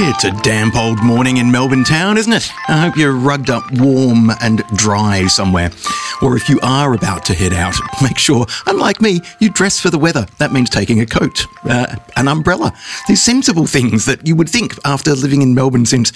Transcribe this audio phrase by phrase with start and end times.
[0.00, 2.50] It's a damp old morning in Melbourne town, isn't it?
[2.66, 5.70] I hope you're rugged up warm and dry somewhere.
[6.22, 9.90] Or if you are about to head out, make sure, unlike me, you dress for
[9.90, 10.26] the weather.
[10.38, 12.72] That means taking a coat, uh, an umbrella.
[13.06, 16.10] These sensible things that you would think after living in Melbourne since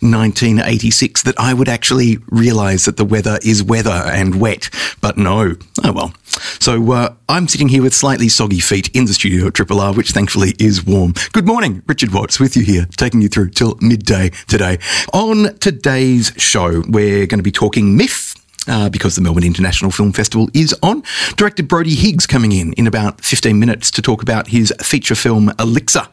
[0.00, 4.70] 1986 that I would actually realise that the weather is weather and wet.
[5.00, 5.54] But no.
[5.84, 6.14] Oh well.
[6.60, 9.92] So uh, I'm sitting here with slightly soggy feet in the studio at Triple R,
[9.92, 11.14] which thankfully is warm.
[11.32, 14.78] Good morning, Richard Watts with you here, taking you through till midday today.
[15.12, 18.37] On today's show, we're going to be talking myth.
[18.68, 21.02] Uh, because the Melbourne International Film Festival is on.
[21.36, 25.50] Director Brodie Higgs coming in in about 15 minutes to talk about his feature film
[25.58, 26.06] Elixir.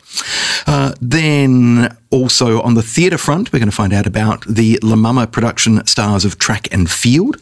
[0.65, 4.95] Uh, then also on the theatre front, we're going to find out about the La
[4.95, 7.37] Mama production stars of Track and Field.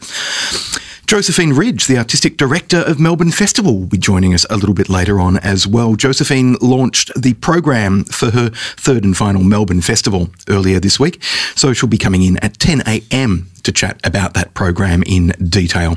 [1.06, 4.88] Josephine Ridge, the artistic director of Melbourne Festival, will be joining us a little bit
[4.88, 5.96] later on as well.
[5.96, 11.22] Josephine launched the program for her third and final Melbourne Festival earlier this week,
[11.54, 13.50] so she'll be coming in at 10 a.m.
[13.64, 15.96] to chat about that program in detail.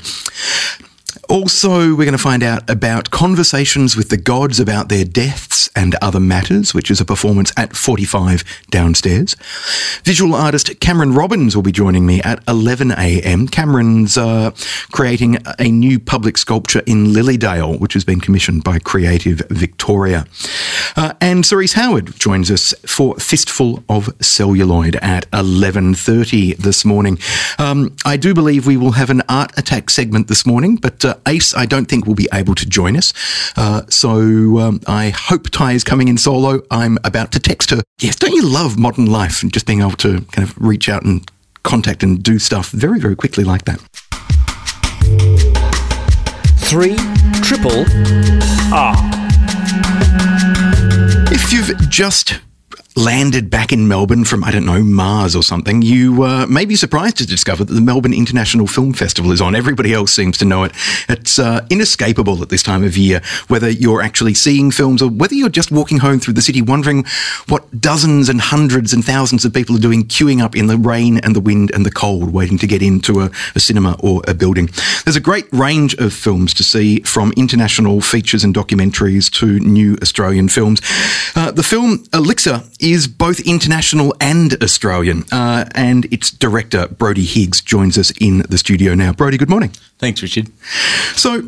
[1.29, 5.95] Also, we're going to find out about conversations with the gods about their deaths and
[6.01, 9.35] other matters, which is a performance at 45 downstairs.
[10.03, 13.47] Visual artist Cameron Robbins will be joining me at 11 a.m.
[13.47, 14.51] Cameron's uh,
[14.91, 20.25] creating a new public sculpture in Lilydale, which has been commissioned by Creative Victoria.
[20.95, 27.19] Uh, and Cerise Howard joins us for Fistful of Celluloid at 11.30 this morning.
[27.59, 31.15] Um, I do believe we will have an art attack segment this morning, but uh,
[31.27, 33.13] Ace, I don't think will be able to join us.
[33.55, 36.61] Uh, so um, I hope Ty is coming in solo.
[36.69, 37.81] I'm about to text her.
[37.99, 41.03] Yes, don't you love modern life and just being able to kind of reach out
[41.03, 41.29] and
[41.63, 43.79] contact and do stuff very, very quickly like that?
[46.57, 46.95] Three
[47.41, 47.85] triple
[48.73, 48.95] R.
[51.31, 52.41] If you've just
[52.97, 56.75] landed back in Melbourne from, I don't know, Mars or something, you uh, may be
[56.75, 59.55] surprised to discover that the Melbourne International Film Festival is on.
[59.55, 60.71] Everybody else seems to know it.
[61.07, 65.35] It's uh, inescapable at this time of year, whether you're actually seeing films or whether
[65.35, 67.05] you're just walking home through the city wondering
[67.47, 71.19] what dozens and hundreds and thousands of people are doing queuing up in the rain
[71.19, 74.33] and the wind and the cold, waiting to get into a, a cinema or a
[74.33, 74.69] building.
[75.05, 79.97] There's a great range of films to see from international features and documentaries to new
[80.01, 80.81] Australian films.
[81.35, 87.61] Uh, the film Elixir is both international and Australian, uh, and its director, Brody Higgs,
[87.61, 89.13] joins us in the studio now.
[89.13, 89.71] Brody, good morning.
[89.99, 90.49] Thanks, Richard.
[91.15, 91.43] So,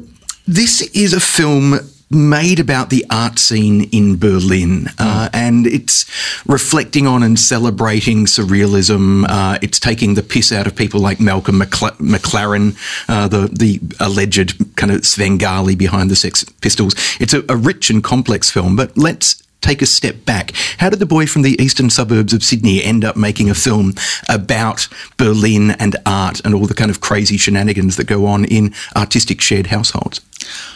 [0.47, 1.79] this is a film
[2.11, 6.09] made about the art scene in Berlin, uh, and it's
[6.47, 9.25] reflecting on and celebrating surrealism.
[9.29, 12.75] Uh, it's taking the piss out of people like Malcolm McLa- McLaren,
[13.07, 16.95] uh, the the alleged kind of Svengali behind the Sex Pistols.
[17.19, 20.51] It's a, a rich and complex film, but let's take a step back.
[20.77, 23.93] How did the boy from the eastern suburbs of Sydney end up making a film
[24.27, 24.87] about
[25.17, 29.41] Berlin and art and all the kind of crazy shenanigans that go on in artistic
[29.41, 30.21] shared households?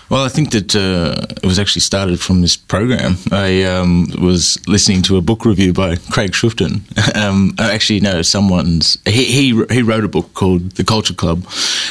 [0.10, 3.16] Well, I think that uh, it was actually started from this program.
[3.32, 6.82] I um, was listening to a book review by Craig Schuftan.
[7.16, 8.98] um, actually no, someone's.
[9.06, 11.46] He, he he wrote a book called The Culture Club,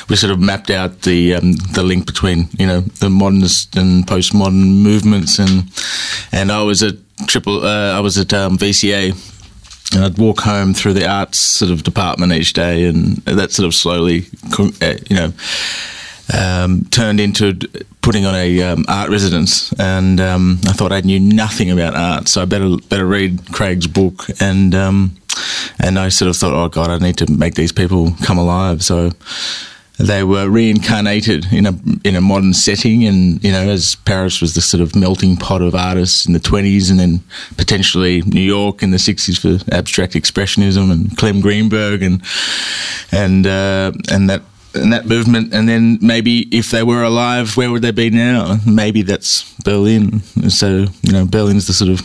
[0.06, 4.06] which sort of mapped out the um, the link between you know the modernist and
[4.06, 5.64] postmodern movements, and
[6.30, 6.94] and I was at
[7.26, 7.64] triple.
[7.64, 9.16] Uh, I was at um, VCA
[9.94, 13.66] and I'd walk home through the arts sort of department each day, and that sort
[13.66, 14.26] of slowly,
[14.58, 15.32] uh, you know,
[16.32, 17.54] um, turned into
[18.00, 22.28] putting on a um, art residence, and um, I thought I knew nothing about art,
[22.28, 25.16] so I better better read Craig's book, and um,
[25.78, 28.82] and I sort of thought, oh God, I need to make these people come alive.
[28.82, 29.10] So
[29.98, 31.74] they were reincarnated in a
[32.04, 35.62] in a modern setting, and you know, as Paris was the sort of melting pot
[35.62, 37.22] of artists in the twenties, and then
[37.56, 42.22] potentially New York in the sixties for abstract expressionism and Clem Greenberg, and
[43.12, 44.42] and uh, and that
[44.74, 48.58] and that movement, and then maybe if they were alive, where would they be now?
[48.66, 50.20] Maybe that's Berlin.
[50.48, 52.00] So you know, Berlin's the sort of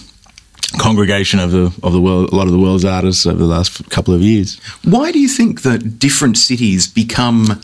[0.78, 3.90] congregation of the of the world, a lot of the world's artists over the last
[3.90, 4.60] couple of years.
[4.84, 7.62] Why do you think that different cities become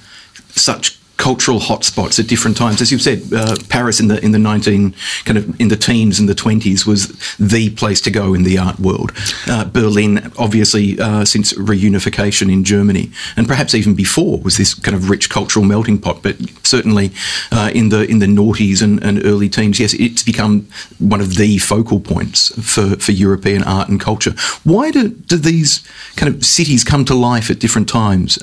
[0.56, 2.82] such cultural hotspots at different times.
[2.82, 4.96] As you've said, uh, Paris in the in the nineteen
[5.26, 7.08] kind of in the teens and the twenties was
[7.38, 9.12] the place to go in the art world.
[9.48, 14.96] Uh, Berlin, obviously, uh, since reunification in Germany, and perhaps even before, was this kind
[14.96, 16.24] of rich cultural melting pot.
[16.24, 17.12] But certainly
[17.52, 20.68] uh, in the in the noughties and, and early teens, yes, it's become
[21.00, 24.34] one of the focal points for, for European art and culture.
[24.64, 25.84] Why do, do these
[26.16, 28.40] kind of cities come to life at different times?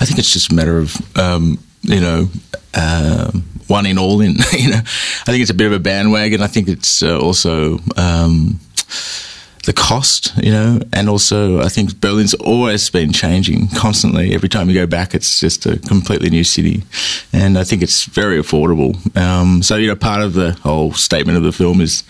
[0.00, 2.28] I think it's just a matter of um, you know.
[2.74, 6.40] Um, one in all in you know I think it's a bit of a bandwagon
[6.40, 8.60] I think it's uh, also um,
[9.66, 14.32] the cost, you know, and also I think Berlin's always been changing constantly.
[14.32, 16.84] Every time you go back, it's just a completely new city,
[17.32, 18.94] and I think it's very affordable.
[19.16, 22.04] Um, so you know, part of the whole statement of the film is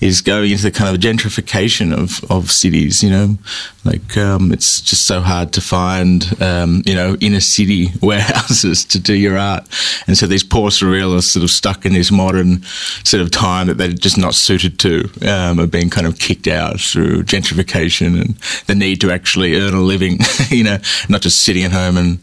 [0.00, 3.02] is going into the kind of gentrification of, of cities.
[3.02, 3.38] You know,
[3.84, 8.98] like um, it's just so hard to find um, you know inner city warehouses to
[8.98, 9.64] do your art,
[10.06, 12.62] and so these poor surrealists sort of stuck in this modern
[13.04, 16.46] sort of time that they're just not suited to um, are being kind of kicked
[16.46, 18.34] out through gentrification and
[18.66, 20.18] the need to actually earn a living.
[20.48, 22.18] you know, not just sitting at home and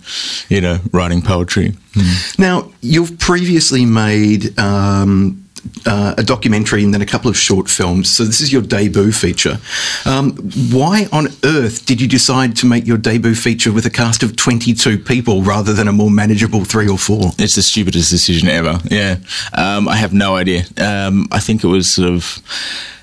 [0.50, 1.74] you know writing poetry.
[1.94, 2.40] Mm.
[2.40, 4.58] Now you've previously made.
[4.60, 5.44] Um,
[5.86, 8.10] uh, a documentary and then a couple of short films.
[8.10, 9.58] So this is your debut feature.
[10.06, 10.34] Um,
[10.72, 14.36] why on earth did you decide to make your debut feature with a cast of
[14.36, 17.32] 22 people rather than a more manageable three or four?
[17.38, 18.80] It's the stupidest decision ever.
[18.86, 19.18] Yeah.
[19.54, 20.64] Um, I have no idea.
[20.78, 22.42] Um, I think it was sort of,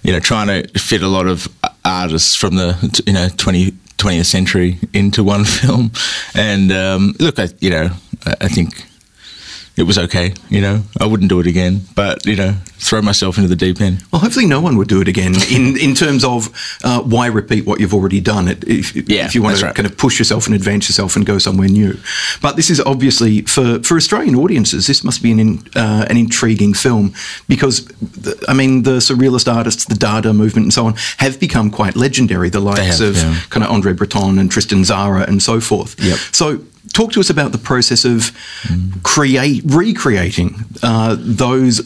[0.03, 1.49] you know, trying to fit a lot of
[1.85, 5.91] artists from the, you know, 20, 20th century into one film.
[6.35, 7.91] And um, look, I, you know,
[8.27, 8.85] I think
[9.77, 10.35] it was okay.
[10.49, 13.81] You know, I wouldn't do it again, but you know, throw myself into the deep
[13.81, 14.05] end.
[14.13, 15.35] Well, hopefully, no one would do it again.
[15.51, 16.49] In in terms of
[16.85, 18.49] uh, why repeat what you've already done?
[18.49, 19.75] If, yeah, if you want to right.
[19.75, 21.99] kind of push yourself and advance yourself and go somewhere new.
[22.41, 24.87] But this is obviously for for Australian audiences.
[24.87, 27.15] This must be an in, uh, an intriguing film
[27.49, 31.71] because, the, I mean, the surrealist artists, the Dada movement, and so on have become
[31.71, 32.51] quite legendary.
[32.51, 33.41] The likes have, of yeah.
[33.51, 35.95] kind of Andre Breton and Tristan Tzara and so forth.
[35.99, 36.19] Yep.
[36.33, 36.61] So
[36.93, 38.33] talk to us about the process of
[38.63, 39.03] mm.
[39.03, 41.81] create recreating uh, those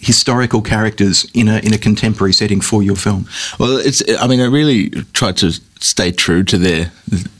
[0.00, 3.26] historical characters in a in a contemporary setting for your film.
[3.58, 6.92] Well, it's I mean I really tried to stay true to their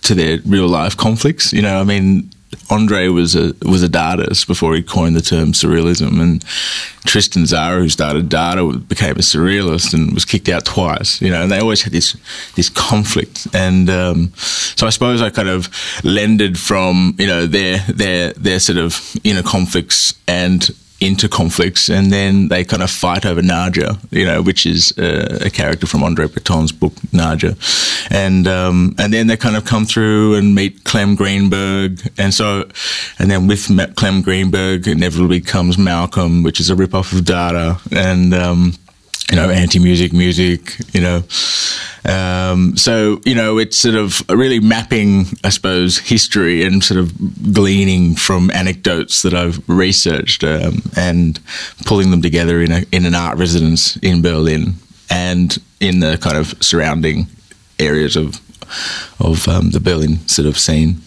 [0.03, 1.53] to their real life conflicts.
[1.53, 2.31] You know, I mean
[2.69, 6.45] Andre was a was a Dadaist before he coined the term surrealism, and
[7.05, 11.21] Tristan Tzara, who started Dada, became a surrealist and was kicked out twice.
[11.23, 12.17] You know, and they always had this
[12.57, 15.69] this conflict, and um, so I suppose I kind of
[16.05, 22.13] lended from you know their their their sort of inner conflicts and into conflicts, and
[22.13, 26.03] then they kind of fight over Nadja, you know, which is uh, a character from
[26.03, 27.57] Andre Breton's book Nadja,
[28.11, 32.69] and um, and then they kind of come through and meet Clem Greenberg, and so,
[33.19, 33.67] and then with
[33.97, 38.75] Clem Greenberg, inevitably comes Malcolm, which is a rip off of Dada, and um,
[39.31, 41.23] you know, anti-music music, you know.
[42.05, 47.53] Um, so, you know, it's sort of really mapping, I suppose, history and sort of
[47.53, 51.39] gleaning from anecdotes that I've researched um, and
[51.85, 54.75] pulling them together in, a, in an art residence in Berlin
[55.11, 57.27] and in the kind of surrounding
[57.79, 58.41] areas of,
[59.21, 61.03] of um, the Berlin sort of scene.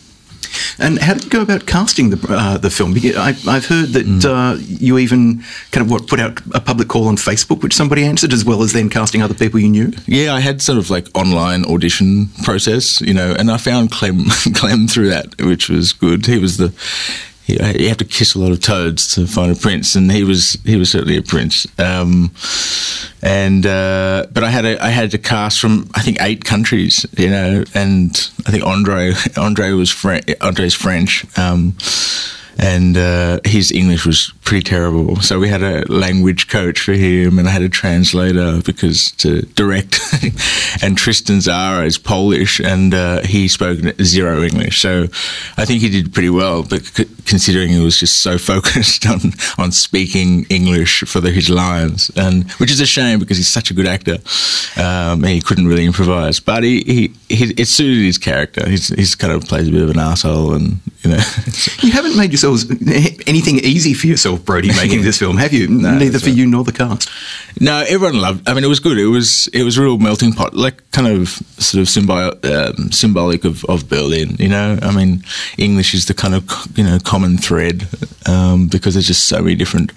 [0.79, 2.93] And how did you go about casting the uh, the film?
[2.95, 4.25] I, have heard that mm.
[4.25, 8.03] uh, you even kind of what put out a public call on Facebook, which somebody
[8.03, 9.91] answered, as well as then casting other people you knew.
[10.05, 14.25] Yeah, I had sort of like online audition process, you know, and I found Clem
[14.53, 16.25] Clem through that, which was good.
[16.25, 16.73] He was the
[17.45, 20.57] you have to kiss a lot of toads to find a prince, and he was
[20.65, 21.67] he was certainly a prince.
[21.79, 22.31] Um,
[23.21, 27.05] and uh, but I had a, I had to cast from I think eight countries,
[27.17, 28.11] you know, and
[28.45, 31.25] I think Andre Andre was Fre- Andre's French.
[31.37, 31.75] Um,
[32.57, 35.15] and uh, his English was pretty terrible.
[35.17, 39.41] So we had a language coach for him, and I had a translator because to
[39.41, 39.99] direct.
[40.83, 44.81] and Tristan Tzara is Polish, and uh, he spoke zero English.
[44.81, 45.03] So
[45.57, 49.19] I think he did pretty well, but c- considering he was just so focused on
[49.57, 53.71] on speaking English for the, his lines, and which is a shame because he's such
[53.71, 54.17] a good actor,
[54.77, 56.39] um, he couldn't really improvise.
[56.39, 58.67] But he, he, he it suited his character.
[58.69, 61.23] He's, he's kind of plays a bit of an asshole, and you know.
[61.81, 62.69] you haven't made yourselves
[63.27, 65.67] anything easy for yourself, Brody, making this film, have you?
[65.67, 66.35] No, Neither for right.
[66.35, 67.09] you nor the cast.
[67.59, 68.47] No, everyone loved.
[68.47, 68.97] I mean, it was good.
[68.97, 72.91] It was it was a real melting pot, like kind of sort of symbio- um,
[72.91, 74.35] symbolic of, of Berlin.
[74.39, 75.23] You know, I mean,
[75.57, 76.43] English is the kind of
[76.77, 77.87] you know common thread
[78.25, 79.91] um, because there's just so many different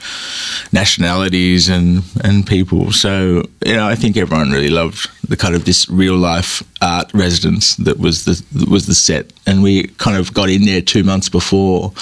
[0.73, 2.93] nationalities and and people.
[2.93, 7.13] So you know, I think everyone really loved the kind of this real life art
[7.13, 10.83] residence that was the that was the set, and we kind of got in there
[10.83, 11.93] two months before,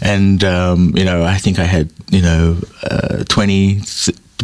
[0.00, 3.80] and um, you know I think I had you know uh, twenty.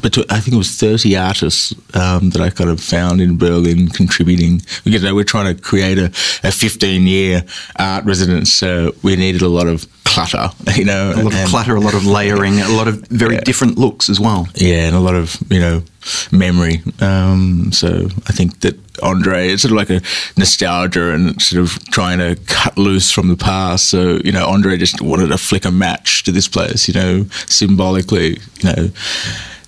[0.03, 3.89] But I think it was 30 artists um, that I kind of found in Berlin
[3.89, 4.63] contributing.
[4.85, 6.07] You know, we're trying to create a,
[6.45, 7.45] a 15 year
[7.79, 11.13] art residence, so we needed a lot of clutter, you know.
[11.17, 13.41] A lot of clutter, a lot of layering, a lot of very Yeah.
[13.45, 14.49] different looks as well.
[14.55, 15.83] Yeah, and a lot of you know
[16.31, 16.83] memory.
[17.01, 20.01] Um, so I think that Andre it's sort of like a
[20.39, 23.89] nostalgia and sort of trying to cut loose from the past.
[23.89, 26.87] So you know, Andre just wanted to flick a match to this place.
[26.89, 28.39] You know, symbolically.
[28.61, 28.91] You know,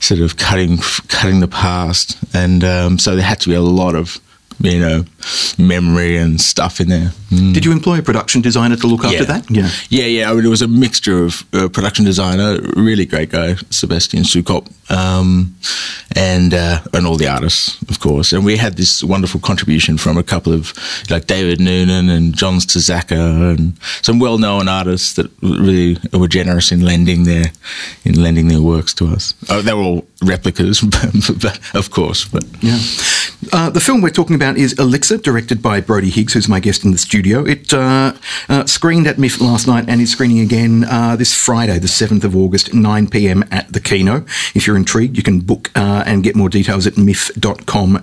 [0.01, 0.79] sort of cutting
[1.09, 4.21] cutting the past, and um, so there had to be a lot of
[4.61, 5.05] you know
[5.59, 7.13] memory and stuff in there.
[7.31, 7.53] Mm.
[7.53, 9.51] Did you employ a production designer to look after that?
[9.51, 9.71] Yeah.
[9.91, 10.31] Yeah, yeah.
[10.31, 14.67] I mean, it was a mixture of uh, production designer, really great guy, Sebastian Sukop,
[14.91, 15.55] um,
[16.17, 18.33] and uh, and all the artists, of course.
[18.33, 20.73] And we had this wonderful contribution from a couple of
[21.11, 26.81] like David Noonan and John Stezaker and some well-known artists that really were generous in
[26.81, 27.53] lending their
[28.05, 29.35] in lending their works to us.
[29.49, 32.25] Oh, they were all replicas, but, of course.
[32.27, 32.79] But Yeah.
[33.53, 36.85] Uh, the film we're talking about is Elixir, directed by Brody Higgs, who's my guest
[36.85, 37.45] in the studio.
[37.45, 38.15] It uh,
[38.49, 42.25] uh, screened at MIFF last night and is screening again uh, this Friday, the 7th
[42.25, 44.25] of August, 9 pm at the Kino.
[44.55, 48.03] If you're intrigued, you can book uh, and get more details at miff.com.au.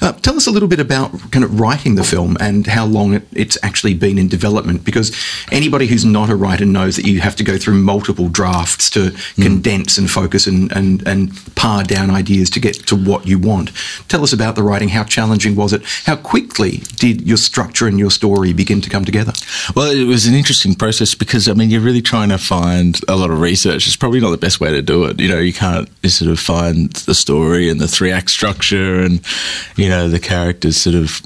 [0.00, 3.12] Uh, tell us a little bit about kind of writing the film and how long
[3.14, 5.14] it, it's actually been in development, because
[5.52, 9.14] anybody who's not a writer knows that you have to go through multiple drafts to
[9.36, 13.70] condense and focus and, and, and par down ideas to get to what you want.
[14.08, 14.88] Tell us about the writing.
[14.88, 15.82] How challenging was it?
[16.06, 19.32] How quickly did your structure and your story begin to come together?
[19.74, 23.16] Well, it was an interesting process because I mean, you're really trying to find a
[23.16, 23.86] lot of research.
[23.86, 25.20] It's probably not the best way to do it.
[25.20, 29.20] You know, you can't sort of find the story and the three act structure and
[29.76, 31.20] you know the characters' sort of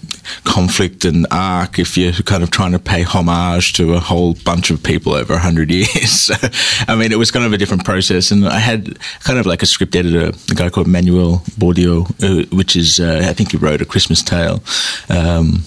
[0.44, 4.70] conflict and arc if you're kind of trying to pay homage to a whole bunch
[4.70, 6.30] of people over a hundred years.
[6.86, 9.62] I mean, it was kind of a different process, and I had kind of like
[9.62, 13.56] a script editor, a guy called Manuel Bourdieu, uh, which is uh, I think he
[13.56, 14.62] wrote a Christmas Tale.
[15.08, 15.64] Um,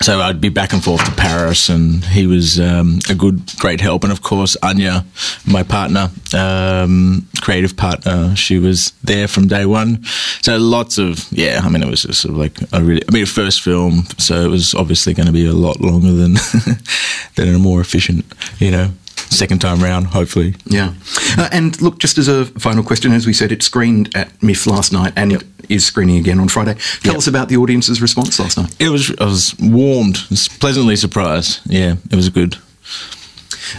[0.00, 3.80] so I'd be back and forth to Paris, and he was um, a good, great
[3.80, 4.04] help.
[4.04, 5.04] And of course, Anya,
[5.44, 10.04] my partner, um, creative partner, she was there from day one.
[10.42, 13.12] So lots of, yeah, I mean, it was just sort of like a really, I
[13.12, 16.34] mean, first film, so it was obviously going to be a lot longer than
[17.34, 18.24] than a more efficient,
[18.60, 18.90] you know,
[19.30, 20.54] second time round, hopefully.
[20.66, 20.94] Yeah.
[21.36, 24.66] Uh, and look, just as a final question, as we said, it screened at MIFF
[24.66, 25.42] last night and Yep.
[25.68, 26.74] is screening again on Friday.
[27.02, 27.18] Tell Yep.
[27.18, 28.74] us about the audience's response last night.
[28.78, 31.60] It was, I was warmed, was pleasantly surprised.
[31.66, 32.56] Yeah, it was good.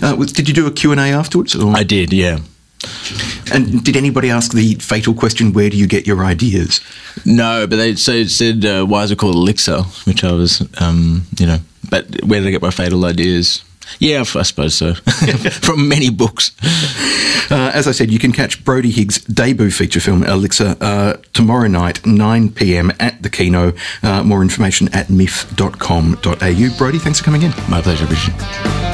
[0.01, 1.55] Uh, did you do a Q&A afterwards?
[1.55, 1.75] Or?
[1.75, 2.39] I did, yeah.
[3.51, 6.79] And did anybody ask the fatal question, where do you get your ideas?
[7.25, 9.81] No, but they so said, uh, why is it called Elixir?
[10.05, 11.57] Which I was, um, you know,
[11.89, 13.63] but where did I get my fatal ideas?
[13.97, 14.93] Yeah, I suppose so.
[15.61, 16.51] From many books.
[17.51, 21.67] Uh, as I said, you can catch Brody Higgs' debut feature film, Elixir, uh, tomorrow
[21.67, 23.73] night, 9 pm at the Kino.
[24.03, 26.77] Uh, more information at miff.com.au.
[26.77, 27.51] Brody, thanks for coming in.
[27.67, 28.35] My pleasure, Richard.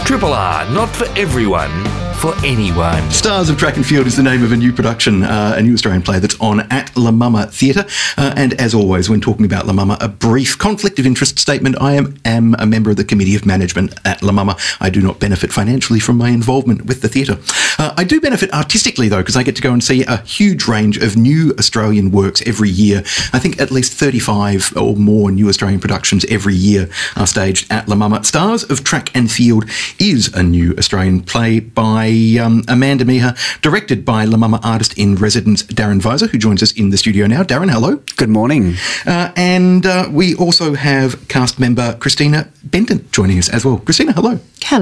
[0.06, 1.72] Triple R, not for everyone,
[2.18, 3.10] for anyone.
[3.10, 5.74] Stars of Track and Field is the name of a new production, uh, a new
[5.74, 7.86] Australian play that's on at La Mama Theatre.
[8.16, 11.76] Uh, and as always, when talking about La Mama, a brief conflict of interest statement.
[11.82, 14.56] I am, am a member of the Committee of Management at La Mama.
[14.80, 17.38] I do not benefit financially from my involvement with the theatre.
[17.78, 20.68] Uh, I do benefit artistically, though, because I get to go and see a huge
[20.68, 23.00] range of new Australian works every year.
[23.34, 27.88] I think at least 35 or more new Australian productions every year are staged at
[27.88, 28.24] La Mama.
[28.24, 29.66] Stars of Track and Field
[30.00, 32.08] is a new Australian play by
[32.42, 36.72] um, Amanda Meeher, directed by La Mama artist in residence Darren Visor, who joins us
[36.74, 37.44] in the studio now.
[37.44, 38.02] Darren, hello.
[38.18, 38.76] Good morning.
[39.06, 43.78] Uh, and uh, we also have cast member Christina Benton joining us as well.
[43.78, 44.40] Christina, hello.
[44.64, 44.75] Hello.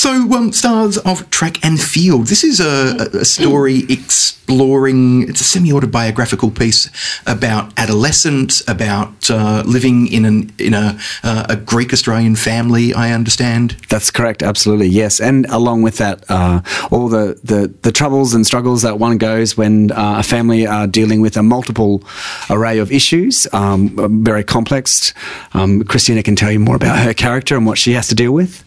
[0.00, 2.28] So, um, Stars of Track and Field.
[2.28, 6.88] This is a, a story exploring, it's a semi autobiographical piece
[7.26, 13.12] about adolescence, about uh, living in, an, in a, uh, a Greek Australian family, I
[13.12, 13.76] understand.
[13.90, 14.42] That's correct.
[14.42, 14.88] Absolutely.
[14.88, 15.20] Yes.
[15.20, 19.58] And along with that, uh, all the, the, the troubles and struggles that one goes
[19.58, 22.02] when uh, a family are dealing with a multiple
[22.48, 25.12] array of issues, um, very complex.
[25.52, 28.32] Um, Christina can tell you more about her character and what she has to deal
[28.32, 28.64] with.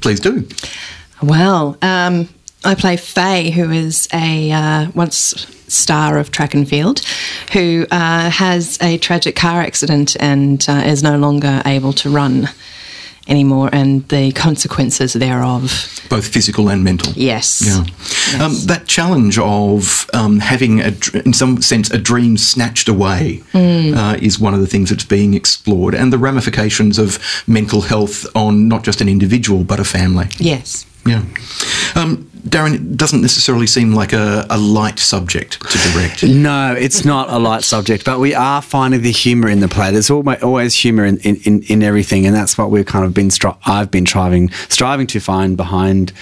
[0.00, 0.46] Please do.
[1.22, 2.28] Well, um,
[2.64, 7.00] I play Faye, who is a uh, once star of track and field,
[7.52, 12.48] who uh, has a tragic car accident and uh, is no longer able to run
[13.28, 16.00] anymore, and the consequences thereof.
[16.08, 17.12] Both physical and mental.
[17.14, 17.62] Yes.
[17.64, 18.44] Yeah.
[18.44, 20.92] Um, that challenge of um, having, a,
[21.24, 25.34] in some sense, a dream snatched away uh, is one of the things that's being
[25.34, 30.26] explored, and the ramifications of mental health on not just an individual but a family.
[30.38, 30.86] Yes.
[31.06, 31.24] Yeah.
[31.94, 36.24] Um, Darren, it doesn't necessarily seem like a, a light subject to direct.
[36.24, 39.90] No, it's not a light subject, but we are finding the humour in the play.
[39.92, 43.28] There's always, humour in, in, in everything, and that's what we've kind of been.
[43.28, 46.12] Stri- I've been striving striving to find behind,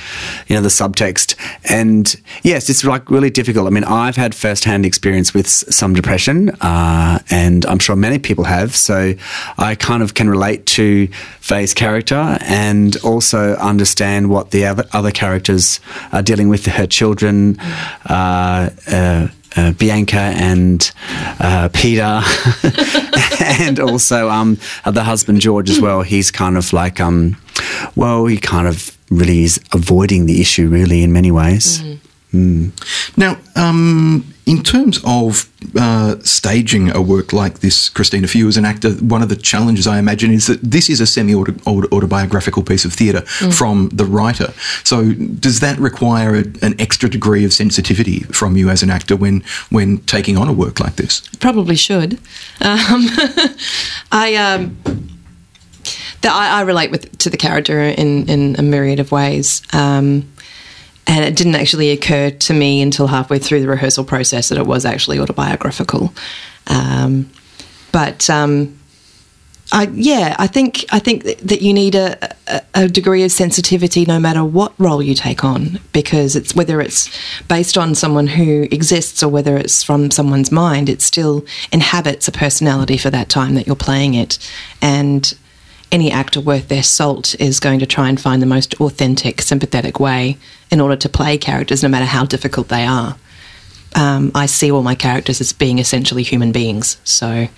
[0.46, 1.36] you know, the subtext.
[1.64, 3.66] And yes, it's like really difficult.
[3.66, 8.18] I mean, I've had first hand experience with some depression, uh, and I'm sure many
[8.18, 8.76] people have.
[8.76, 9.14] So
[9.56, 11.06] I kind of can relate to
[11.40, 15.80] Faye's character and also understand what the other, other characters
[16.12, 17.58] are dealing with her children.
[18.08, 20.92] Uh, uh, uh, Bianca and
[21.40, 22.22] uh, Peter,
[23.40, 26.02] and also um, uh, the husband George as well.
[26.02, 27.36] He's kind of like, um,
[27.96, 31.82] well, he kind of really is avoiding the issue, really, in many ways.
[32.32, 38.56] Now, um, in terms of uh, staging a work like this, Christina, for you as
[38.56, 42.62] an actor, one of the challenges I imagine is that this is a semi autobiographical
[42.62, 44.52] piece of theatre from the writer.
[44.84, 49.16] So, does that require a, an extra degree of sensitivity from you as an actor
[49.16, 51.20] when when taking on a work like this?
[51.38, 52.14] Probably should.
[52.60, 53.06] Um,
[54.12, 54.76] I, um,
[56.22, 59.62] the, I I relate with to the character in in a myriad of ways.
[59.72, 60.30] Um,
[61.10, 64.66] and it didn't actually occur to me until halfway through the rehearsal process that it
[64.66, 66.14] was actually autobiographical.
[66.68, 67.28] Um,
[67.90, 68.78] but um,
[69.72, 72.32] I, yeah, I think I think that you need a,
[72.74, 77.10] a, degree of sensitivity no matter what role you take on, because it's whether it's
[77.48, 82.32] based on someone who exists or whether it's from someone's mind, it still inhabits a
[82.32, 84.38] personality for that time that you're playing it,
[84.80, 85.36] and
[85.92, 89.98] any actor worth their salt is going to try and find the most authentic, sympathetic
[89.98, 90.38] way
[90.70, 93.16] in order to play characters, no matter how difficult they are.
[93.94, 97.48] Um, I see all my characters as being essentially human beings, so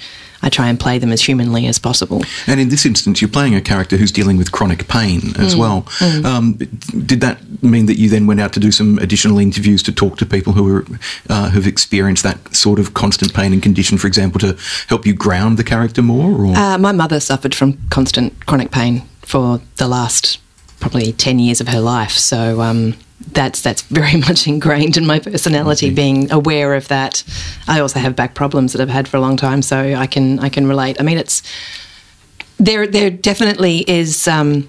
[0.43, 2.23] I try and play them as humanly as possible.
[2.47, 5.87] And in this instance, you're playing a character who's dealing with chronic pain as well.
[6.25, 9.93] Um, did that mean that you then went out to do some additional interviews to
[9.93, 10.85] talk to people who are,
[11.29, 14.57] uh, who've experienced that sort of constant pain and condition, for example, to
[14.89, 16.33] help you ground the character more?
[16.33, 20.39] Or Uh, my mother suffered from constant chronic pain for the last
[20.81, 22.95] probably 10 years of her life, so um,
[23.29, 25.91] that's that's very much ingrained in my personality.
[25.91, 27.23] Being aware of that,
[27.69, 30.39] I also have back problems that I've had for a long time, so I can
[30.39, 31.01] I can relate.
[31.01, 31.43] I mean, it's
[32.59, 32.87] there.
[32.87, 34.69] There definitely is um,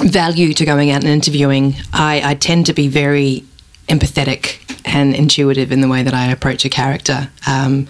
[0.00, 1.74] value to going out and interviewing.
[1.92, 3.44] I, I tend to be very
[3.88, 7.30] empathetic and intuitive in the way that I approach a character.
[7.46, 7.88] Um,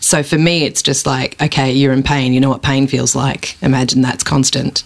[0.00, 2.32] so for me, it's just like, okay, you're in pain.
[2.32, 3.60] You know what pain feels like.
[3.62, 4.82] Imagine that's constant,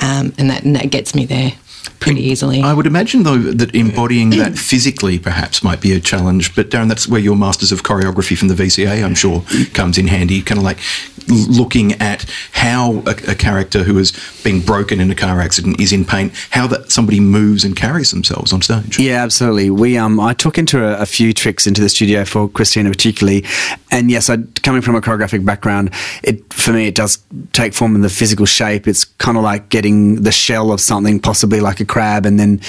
[0.00, 1.52] um, and that and that gets me there
[2.00, 2.62] pretty easily.
[2.62, 6.54] I would imagine, though, that embodying that physically perhaps might be a challenge.
[6.54, 10.06] But Darren, that's where your Masters of Choreography from the VCA, I'm sure, comes in
[10.06, 10.42] handy.
[10.42, 10.78] Kind of like
[11.28, 15.92] looking at how a, a character who has been broken in a car accident is
[15.92, 18.98] in pain, how that somebody moves and carries themselves on stage.
[18.98, 19.70] Yeah, absolutely.
[19.70, 23.44] We um, I took into a, a few tricks into the studio for Christina particularly,
[23.90, 25.90] and yes, I coming from a choreographic background,
[26.22, 27.18] it for me it does
[27.52, 28.88] take form in the physical shape.
[28.88, 32.60] It's kind of like getting the shell of something, possibly like a crab, and then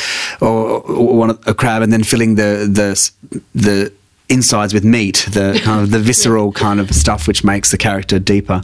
[0.41, 3.11] or, or one a crab, and then filling the the
[3.53, 3.91] the
[4.29, 8.19] insides with meat, the kind of the visceral kind of stuff which makes the character
[8.19, 8.61] deeper.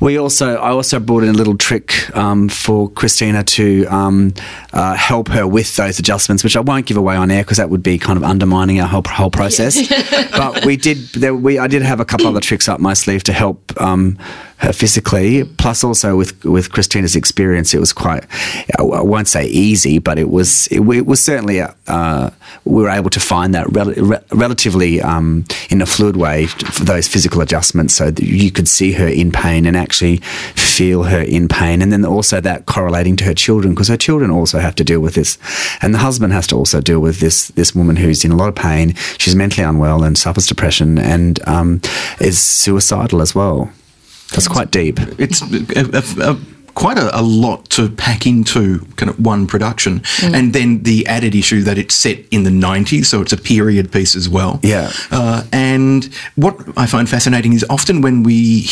[0.00, 4.34] We also, I also brought in a little trick um, for Christina to um,
[4.72, 7.70] uh, help her with those adjustments, which I won't give away on air because that
[7.70, 9.88] would be kind of undermining our whole whole process.
[10.32, 13.22] but we did, there, we I did have a couple other tricks up my sleeve
[13.24, 13.80] to help.
[13.80, 14.18] Um,
[14.58, 18.24] her physically, plus also with with Christina's experience, it was quite.
[18.78, 22.30] I won't say easy, but it was it, it was certainly uh,
[22.64, 26.84] we were able to find that rel- re- relatively um, in a fluid way for
[26.84, 30.18] those physical adjustments, so that you could see her in pain and actually
[30.54, 34.30] feel her in pain, and then also that correlating to her children because her children
[34.30, 35.38] also have to deal with this,
[35.82, 38.48] and the husband has to also deal with this this woman who's in a lot
[38.48, 38.94] of pain.
[39.18, 41.80] She's mentally unwell and suffers depression and um,
[42.20, 43.70] is suicidal as well.
[44.30, 44.98] That's quite deep.
[45.18, 46.38] it's a, a,
[46.76, 51.34] quite a, a lot to pack into kind of one production, and then the added
[51.34, 54.60] issue that it's set in the '90s, so it's a period piece as well.
[54.62, 54.92] Yeah.
[55.10, 56.04] Uh, and
[56.36, 58.66] what I find fascinating is often when we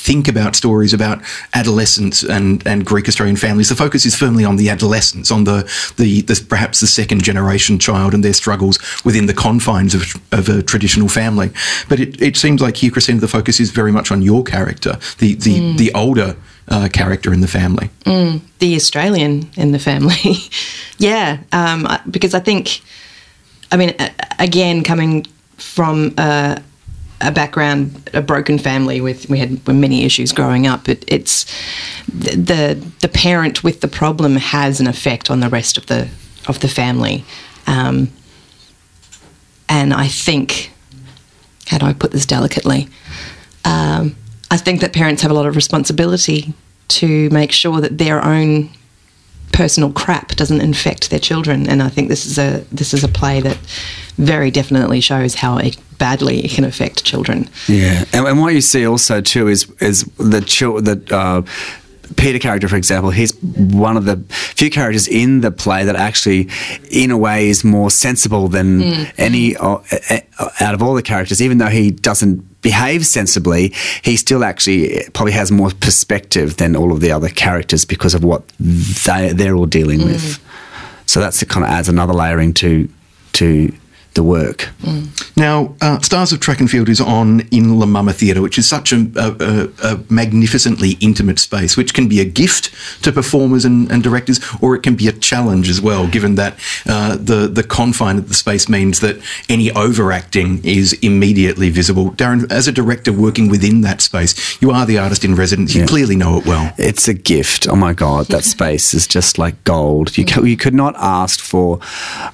[0.00, 4.56] think about stories about adolescence and, and Greek Australian families, the focus is firmly on
[4.56, 9.26] the adolescents, on the, the, the perhaps the second generation child and their struggles within
[9.26, 11.50] the confines of, of a traditional family.
[11.88, 14.98] But it, it seems like here, Christina, the focus is very much on your character,
[15.18, 16.34] the the, the older
[16.68, 17.90] uh, character in the family.
[18.58, 20.36] the Australian in the family.
[20.98, 22.80] yeah, um, because I think,
[23.72, 23.94] I mean,
[24.38, 26.62] again, coming from a,
[27.20, 30.88] a background, a broken family with we had many issues growing up.
[30.88, 31.44] It, it's
[32.08, 36.08] the, the the parent with the problem has an effect on the rest of the
[36.48, 37.24] of the family.
[37.66, 38.10] Um,
[39.68, 40.72] and I think,
[41.66, 42.88] how do I put this delicately?
[43.64, 44.16] Um,
[44.50, 46.52] I think that parents have a lot of responsibility
[46.88, 48.70] to make sure that their own
[49.52, 51.68] personal crap doesn't infect their children.
[51.68, 53.56] And I think this is a this is a play that
[54.16, 57.48] very definitely shows how it, badly it can affect children.
[57.68, 61.16] Yeah, and, and what you see also too is is the the.
[61.16, 61.42] Uh,
[62.16, 66.48] Peter character, for example, he's one of the few characters in the play that actually,
[66.90, 68.82] in a way, is more sensible than
[69.16, 69.78] any uh,
[70.10, 71.40] uh, out of all the characters.
[71.40, 76.92] Even though he doesn't behave sensibly, he still actually probably has more perspective than all
[76.92, 80.38] of the other characters because of what they they're all dealing with.
[81.06, 82.88] So that's kind of adds another layering to
[83.34, 83.72] to
[84.14, 84.68] the work.
[85.36, 88.68] Now, uh, Stars of Track and Field is on in La Mama Theatre, which is
[88.68, 92.70] such a, a, a magnificently intimate space, which can be a gift
[93.04, 96.58] to performers and, and directors, or it can be a challenge as well, given that
[96.86, 99.16] uh, the, the confine of the space means that
[99.48, 102.10] any overacting is immediately visible.
[102.12, 105.74] Darren, as a director working within that space, you are the artist in residence.
[105.74, 106.72] You clearly know it well.
[106.78, 107.68] It's a gift.
[107.68, 110.18] Oh my god, that space is just like gold.
[110.18, 111.78] You ca- you could not ask for.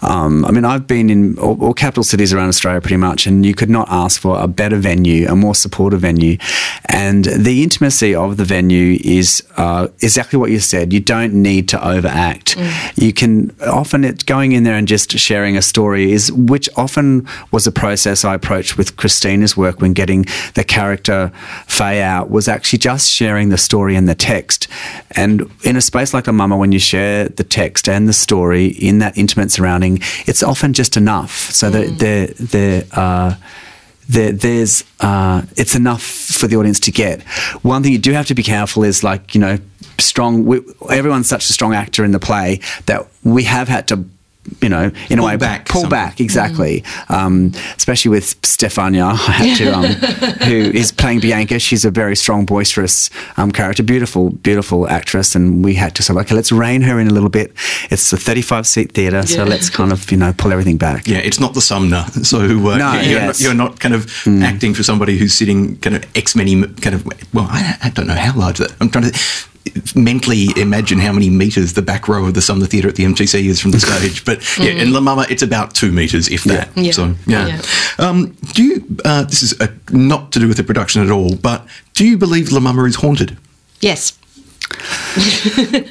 [0.03, 3.44] Um, I mean, I've been in all, all capital cities around Australia pretty much, and
[3.44, 6.38] you could not ask for a better venue, a more supportive venue,
[6.87, 10.92] and the intimacy of the venue is uh, exactly what you said.
[10.92, 12.57] You don't need to overact.
[12.94, 17.26] You can often it's going in there and just sharing a story is which often
[17.50, 21.33] was a process I approached with Christina's work when getting the character
[21.66, 24.68] Faye out was actually just sharing the story and the text.
[25.12, 28.66] And in a space like a mama, when you share the text and the story
[28.66, 31.50] in that intimate surrounding, it's often just enough.
[31.57, 33.35] So that there, there, uh,
[34.09, 37.23] there, there's uh, it's enough for the audience to get.
[37.62, 39.59] One thing you do have to be careful is like you know
[39.99, 40.45] strong.
[40.45, 44.05] We, everyone's such a strong actor in the play that we have had to.
[44.61, 45.91] You know, in Pull a way, back pull some.
[45.91, 46.85] back exactly.
[47.09, 49.85] Um, especially with Stefania, I had to, um,
[50.49, 51.59] who is playing Bianca.
[51.59, 56.19] She's a very strong, boisterous um, character, beautiful, beautiful actress, and we had to sort
[56.19, 57.53] of okay, let's rein her in a little bit.
[57.91, 61.07] It's a 35 seat theatre, so let's kind of you know pull everything back.
[61.07, 62.05] Yeah, it's not the Sumner.
[62.27, 63.27] So uh, No, you're, yes.
[63.27, 64.11] not, you're not kind of
[64.43, 67.07] acting for somebody who's sitting kind of X many kind of.
[67.33, 68.75] Well, I, I don't know how large that.
[68.81, 69.19] I'm trying to
[69.95, 73.45] mentally imagine how many meters the back row of the Sumner Theatre at the MTC
[73.45, 74.25] is from the stage.
[74.25, 76.69] But yeah, in La Mama, it's about two meters, if that.
[76.77, 76.93] Yeah.
[76.93, 77.47] So yeah.
[77.47, 77.62] Yeah.
[77.99, 78.85] Um, do you?
[79.05, 82.17] Uh, this is uh not to do with the production at all, but do you
[82.19, 83.37] believe La Mama is haunted?
[83.81, 84.19] Yes.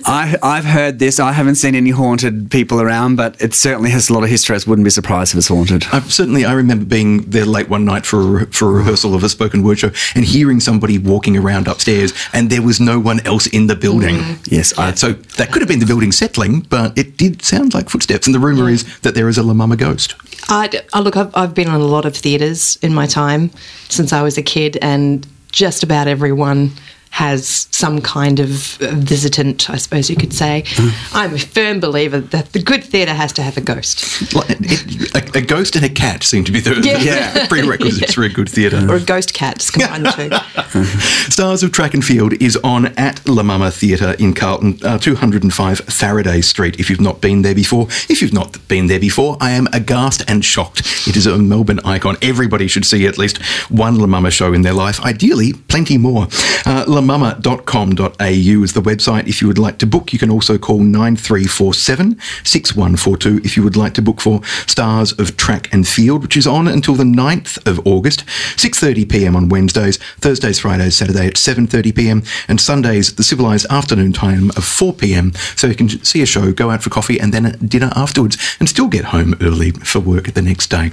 [0.05, 1.19] I, I've heard this.
[1.19, 4.55] I haven't seen any haunted people around, but it certainly has a lot of history.
[4.55, 5.85] I wouldn't be surprised if it's haunted.
[5.91, 9.23] I've certainly I remember being there late one night for a, for a rehearsal of
[9.23, 13.19] a spoken word show and hearing somebody walking around upstairs, and there was no one
[13.25, 14.17] else in the building.
[14.45, 17.73] Yes, I- Uh, so that could have been the building settling, but it did sound
[17.73, 18.27] like footsteps.
[18.27, 20.13] And the rumor is that there is a La Mama ghost.
[20.47, 23.49] I, oh, look, I've, I've been on a lot of theatres in my time
[23.89, 26.71] since I was a kid, and just about everyone
[27.15, 30.65] has some kind of visitant, I suppose you could say.
[31.13, 35.15] I'm a firm believer that the good theatre has to have a ghost Like, it-
[35.15, 37.47] a, a ghost and a cat seem to be the, the Yeah.
[37.49, 38.85] prerequisites for a good theatre.
[38.89, 39.59] or a ghost cat.
[39.59, 40.83] Just combine the two.
[41.31, 45.79] Stars of Track and Field is on at La Mama Theatre in Carlton, uh, 205
[45.79, 46.79] Faraday Street.
[46.81, 50.21] If you've not been there before, if you've not been there before, I am aghast
[50.29, 50.81] and shocked.
[51.07, 52.17] It is a Melbourne icon.
[52.21, 53.37] Everybody should see at least
[53.71, 54.99] one La Mama show in their life.
[55.01, 56.27] Ideally, plenty more.
[56.65, 59.27] Uh, lamama.com.au is the website.
[59.27, 63.77] If you would like to book, you can also call 9347 6142 if you would
[63.77, 67.65] like to book for Stars of Track and Field, which is on until the 9th
[67.67, 69.35] of August, 6:30 p.m.
[69.35, 72.23] on Wednesdays, Thursdays, Fridays, Saturday at 7:30 p.m.
[72.47, 75.33] and Sundays at the civilized afternoon time of 4 p.m.
[75.55, 78.67] So you can see a show, go out for coffee and then dinner afterwards and
[78.67, 80.91] still get home early for work the next day.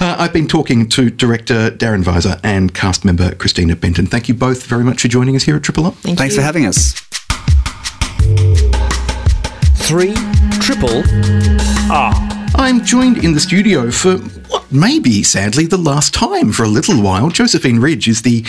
[0.00, 4.06] Uh, I've been talking to director Darren Visor and cast member Christina Benton.
[4.06, 5.92] Thank you both very much for joining us here at Triple R.
[5.92, 6.40] Thank Thanks you.
[6.40, 6.92] for having us.
[9.86, 10.14] Three
[10.60, 11.04] triple
[12.58, 14.16] I'm joined in the studio for
[14.48, 17.28] what may be, sadly, the last time for a little while.
[17.28, 18.44] Josephine Ridge is the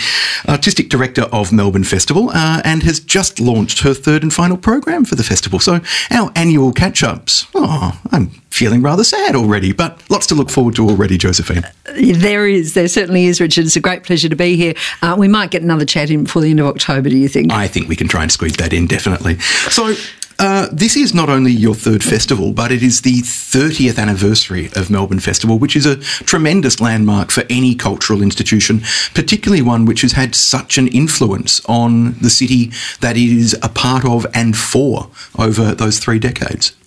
[0.48, 5.04] artistic director of Melbourne Festival uh, and has just launched her third and final program
[5.04, 5.60] for the festival.
[5.60, 7.46] So, our annual catch ups.
[7.54, 11.64] Oh, I'm feeling rather sad already, but lots to look forward to already, Josephine.
[11.84, 13.66] There is, there certainly is, Richard.
[13.66, 14.74] It's a great pleasure to be here.
[15.02, 17.52] Uh, we might get another chat in before the end of October, do you think?
[17.52, 19.38] I think we can try and squeeze that in, definitely.
[19.38, 19.94] So,
[20.38, 24.88] uh, this is not only your third festival, but it is the 30th anniversary of
[24.88, 28.82] Melbourne Festival, which is a tremendous landmark for any cultural institution,
[29.14, 32.70] particularly one which has had such an influence on the city
[33.00, 36.77] that it is a part of and for over those three decades.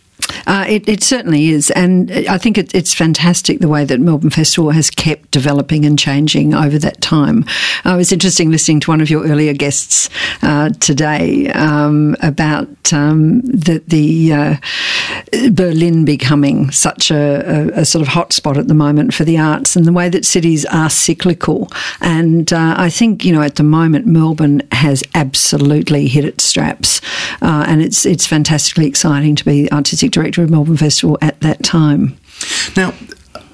[0.47, 1.69] Uh, it, it, certainly is.
[1.71, 5.97] And I think it, it's fantastic the way that Melbourne Festival has kept developing and
[5.97, 7.45] changing over that time.
[7.85, 10.09] Uh, it was interesting listening to one of your earlier guests
[10.41, 14.55] uh, today um, about um, the, the uh,
[15.51, 19.75] Berlin becoming such a, a, a, sort of hotspot at the moment for the arts
[19.75, 21.69] and the way that cities are cyclical.
[21.99, 27.01] And uh, I think, you know, at the moment, Melbourne has absolutely hit its straps.
[27.41, 31.63] Uh, and it's, it's fantastically exciting to be artistic director of Melbourne Festival at that
[31.63, 32.17] time.
[32.75, 32.93] Now,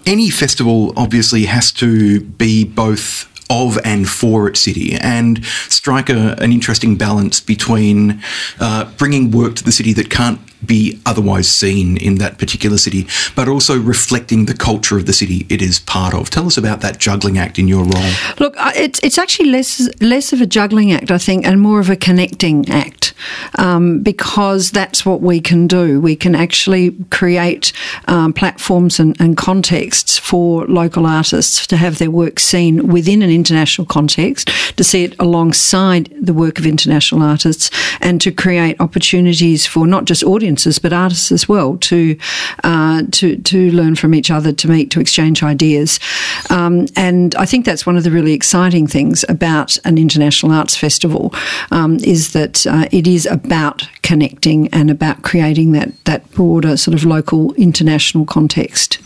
[0.06, 6.36] any festival obviously has to be both of and for its city and strike a,
[6.40, 8.22] an interesting balance between
[8.60, 13.08] uh, bringing work to the city that can't be otherwise seen in that particular city,
[13.36, 16.30] but also reflecting the culture of the city it is part of.
[16.30, 18.12] Tell us about that juggling act in your role.
[18.39, 21.89] Look, it's it's actually less less of a juggling act, I think, and more of
[21.89, 23.13] a connecting act,
[23.56, 26.02] um, because that's what we can do.
[26.02, 27.72] We can actually create
[28.08, 33.30] um, platforms and, and contexts for local artists to have their work seen within an
[33.30, 37.70] international context, to see it alongside the work of international artists,
[38.02, 42.18] and to create opportunities for not just audience audiences, but artists as well, to
[42.64, 46.00] uh, to to learn from each other, to meet, to exchange ideas.
[46.50, 50.78] Um, and I think that's one of the really exciting things about an international arts
[50.78, 51.34] festival
[51.72, 56.96] um, is that uh, it is about connecting and about creating that that broader sort
[56.96, 59.00] of local international context.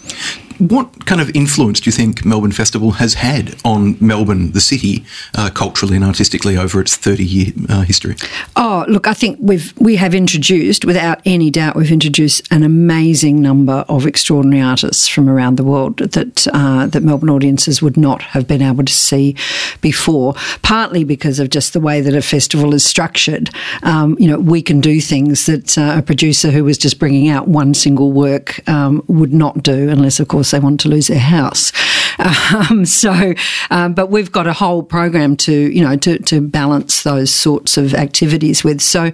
[0.61, 5.03] What kind of influence do you think Melbourne Festival has had on Melbourne, the city,
[5.35, 8.15] uh, culturally and artistically over its thirty-year uh, history?
[8.55, 13.41] Oh, look, I think we've we have introduced, without any doubt, we've introduced an amazing
[13.41, 18.21] number of extraordinary artists from around the world that uh, that Melbourne audiences would not
[18.21, 19.35] have been able to see
[19.81, 20.35] before.
[20.61, 23.49] Partly because of just the way that a festival is structured.
[23.81, 27.29] Um, you know, we can do things that uh, a producer who was just bringing
[27.29, 31.07] out one single work um, would not do, unless, of course they want to lose
[31.07, 31.71] their house.
[32.21, 33.33] Um, so,
[33.71, 37.77] um, but we've got a whole program to, you know, to, to balance those sorts
[37.77, 38.79] of activities with.
[38.81, 39.11] So,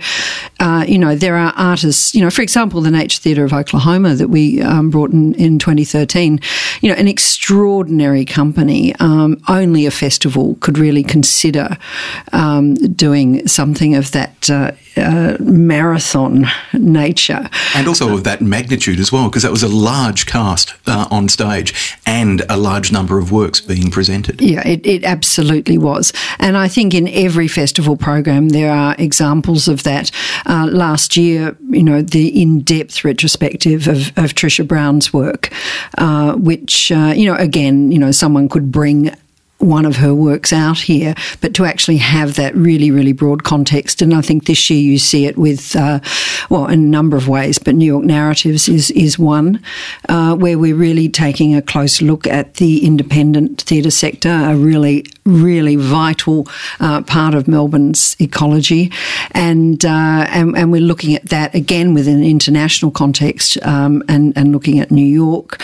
[0.59, 4.15] uh, you know, there are artists, you know, for example, the Nature Theatre of Oklahoma
[4.15, 6.39] that we um, brought in in 2013,
[6.81, 8.93] you know, an extraordinary company.
[8.95, 11.77] Um, only a festival could really consider
[12.33, 14.49] um, doing something of that.
[14.49, 17.49] Uh, uh, marathon nature.
[17.75, 21.29] And also of that magnitude as well, because that was a large cast uh, on
[21.29, 24.41] stage and a large number of works being presented.
[24.41, 26.13] Yeah, it, it absolutely was.
[26.39, 30.11] And I think in every festival program there are examples of that.
[30.45, 35.51] Uh, last year, you know, the in depth retrospective of, of Trisha Brown's work,
[35.97, 39.11] uh, which, uh, you know, again, you know, someone could bring
[39.59, 44.01] one of her works out here, but to actually have that really, really broad context.
[44.01, 45.99] And I think this year you see it with, uh,
[46.49, 49.61] well, in a number of ways, but New York Narratives is, is one,
[50.09, 55.05] uh, where we're really taking a close look at the independent theatre sector, a really,
[55.25, 56.47] really vital
[56.79, 58.91] uh, part of Melbourne's ecology.
[59.31, 64.33] And, uh, and, and, we're looking at that again within an international context um, and,
[64.37, 65.61] and looking at New York,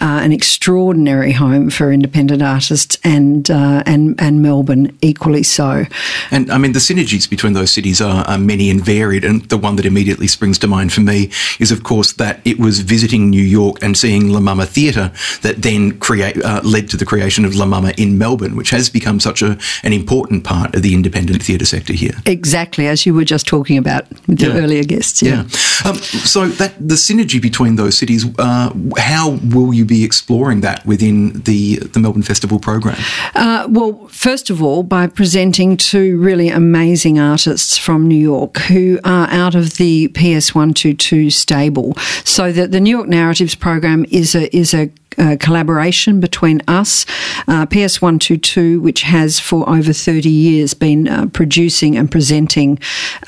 [0.00, 5.84] uh, an extraordinary home for independent artists and and uh, and and Melbourne equally so.
[6.30, 9.24] And I mean the synergies between those cities are, are, many and varied.
[9.24, 12.58] And the one that immediately springs to mind for me is, of course, that it
[12.58, 16.96] was visiting New York and seeing La Mama Theatre that then create uh, led to
[16.96, 20.74] the creation of La Mama in Melbourne, which has become such a an important part
[20.74, 22.14] of the independent theatre sector here.
[22.26, 24.48] Exactly, as you were just talking about with yeah.
[24.48, 25.22] your earlier guests.
[25.22, 25.30] Yeah.
[25.30, 25.90] yeah.
[25.90, 30.84] Um, so that the synergy between those cities, uh, how will you be exploring that
[30.84, 32.98] within the the Melbourne Festival program?
[33.34, 38.98] Uh, well, first of all, by presenting two really amazing artists from New York who
[39.04, 41.94] are out of the PS 122 stable.
[42.24, 47.04] So that the New York Narratives program is a, is a uh, collaboration between us,
[47.48, 52.78] uh, PS122, which has for over 30 years been uh, producing and presenting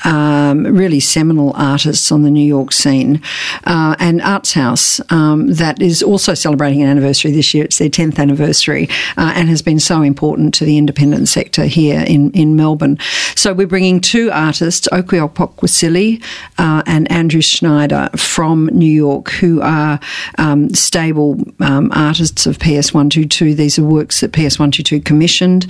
[0.03, 3.21] um, really seminal artists on the New York scene,
[3.65, 7.65] uh, and Arts House, um, that is also celebrating an anniversary this year.
[7.65, 12.03] It's their 10th anniversary uh, and has been so important to the independent sector here
[12.07, 12.97] in, in Melbourne.
[13.35, 16.23] So we're bringing two artists, Okwui Okpokwasili
[16.57, 19.99] uh, and Andrew Schneider from New York, who are
[20.37, 21.35] um, stable
[21.75, 23.55] um, artists of PS122.
[23.55, 25.67] These are works that PS122 commissioned,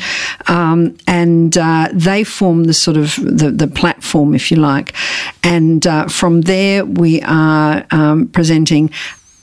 [0.47, 4.93] um, and uh, they form the sort of the, the platform, if you like.
[5.43, 8.91] And uh, from there, we are um, presenting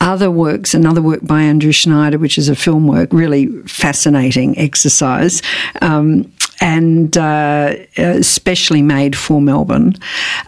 [0.01, 5.43] other works, another work by Andrew Schneider, which is a film work, really fascinating exercise.
[5.81, 9.97] Um, and uh, especially made for Melbourne.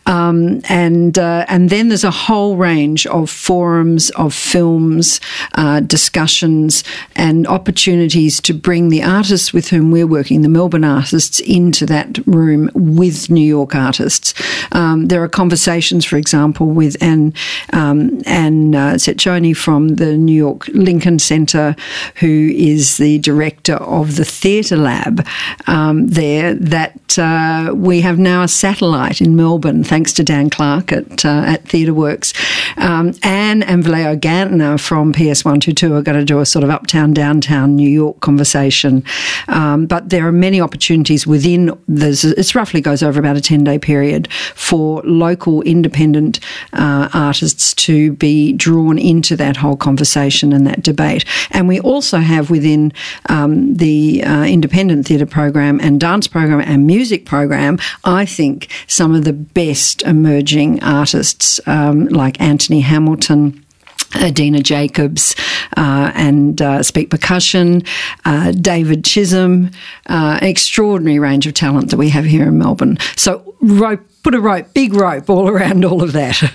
[0.06, 5.20] Um, and uh, and then there's a whole range of forums, of films,
[5.54, 6.84] uh, discussions,
[7.16, 12.24] and opportunities to bring the artists with whom we're working, the Melbourne artists, into that
[12.28, 14.34] room with New York artists.
[14.70, 17.34] Um, there are conversations, for example, with Anne
[17.72, 21.74] um, Anne uh, Cattaneo from the New York Lincoln Center,
[22.16, 25.26] who is the director of the Theatre Lab
[25.66, 26.54] um, there.
[26.54, 31.44] That uh, we have now a satellite in Melbourne, thanks to Dan Clark at uh,
[31.46, 32.78] at TheatreWorks.
[32.78, 37.12] Um, Anne and Vallejo Gantner from PS122 are going to do a sort of uptown
[37.12, 39.04] downtown New York conversation.
[39.48, 41.76] Um, but there are many opportunities within.
[41.88, 46.40] this, it roughly goes over about a ten day period for local independent
[46.72, 51.24] uh, artists to be drawn into that whole conversation and that debate.
[51.50, 52.92] And we also have within
[53.28, 59.14] um, the uh, independent theatre program and dance program and music program, I think some
[59.14, 63.60] of the best emerging artists um, like Anthony Hamilton.
[64.14, 65.34] Adena Jacobs
[65.76, 67.82] uh, and uh, Speak Percussion,
[68.24, 69.72] uh, David Chisholm,
[70.06, 72.96] uh, extraordinary range of talent that we have here in Melbourne.
[73.16, 76.42] So rope, put a rope, big rope all around all of that.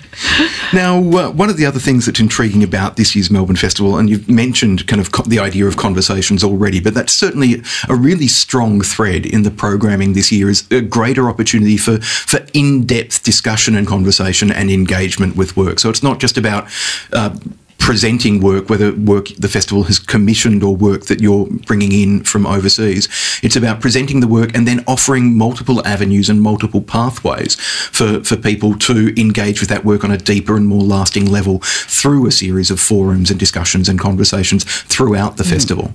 [0.72, 4.08] Now, uh, one of the other things that's intriguing about this year's Melbourne Festival, and
[4.08, 8.28] you've mentioned kind of co- the idea of conversations already, but that's certainly a really
[8.28, 13.74] strong thread in the programming this year is a greater opportunity for, for in-depth discussion
[13.74, 15.80] and conversation and engagement with work.
[15.80, 16.68] So it's not just about
[17.12, 17.36] uh,
[17.80, 22.46] presenting work, whether work the festival has commissioned or work that you're bringing in from
[22.46, 23.08] overseas.
[23.42, 27.56] It's about presenting the work and then offering multiple avenues and multiple pathways
[27.90, 31.60] for, for people to engage with that work on a deeper and more lasting level
[31.62, 35.92] through a series of forums and discussions and conversations throughout the festival.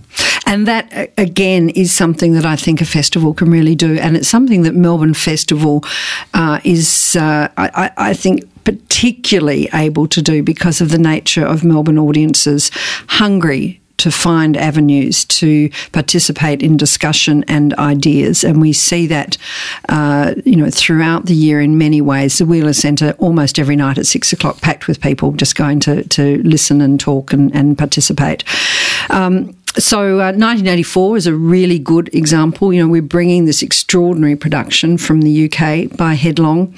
[0.48, 3.98] And that, again, is something that I think a festival can really do.
[3.98, 5.84] And it's something that Melbourne Festival
[6.34, 11.64] uh, is, uh, I I think, particularly able to do because of the nature of
[11.64, 12.72] Melbourne audiences
[13.08, 19.38] hungry to find avenues to participate in discussion and ideas, and we see that,
[19.90, 22.38] uh, you know, throughout the year in many ways.
[22.38, 26.04] The Wheeler Centre almost every night at six o'clock, packed with people just going to
[26.04, 28.44] to listen and talk and, and participate.
[29.10, 32.72] Um, so, uh, 1984 is a really good example.
[32.72, 36.74] You know, we're bringing this extraordinary production from the UK by Headlong.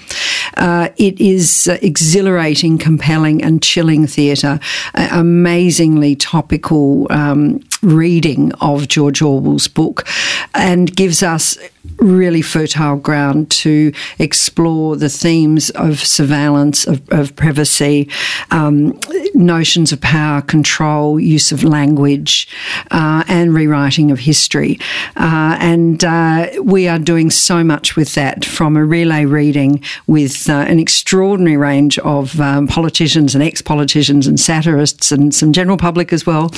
[0.57, 4.59] Uh, it is uh, exhilarating, compelling, and chilling theatre.
[4.95, 10.07] Amazingly topical um, reading of George Orwell's book,
[10.53, 11.57] and gives us
[11.97, 18.09] really fertile ground to explore the themes of surveillance, of, of privacy,
[18.51, 18.99] um,
[19.33, 22.47] notions of power, control, use of language,
[22.91, 24.79] uh, and rewriting of history.
[25.15, 30.49] Uh, and uh, we are doing so much with that from a relay reading with
[30.49, 35.77] uh, an extraordinary range of um, politicians and ex politicians and satirists and some general
[35.77, 36.51] public as well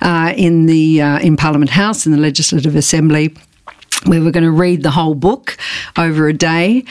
[0.00, 3.34] uh, in the uh, in Parliament House in the Legislative Assembly
[4.06, 5.56] we were going to read the whole book
[5.96, 6.84] over a day,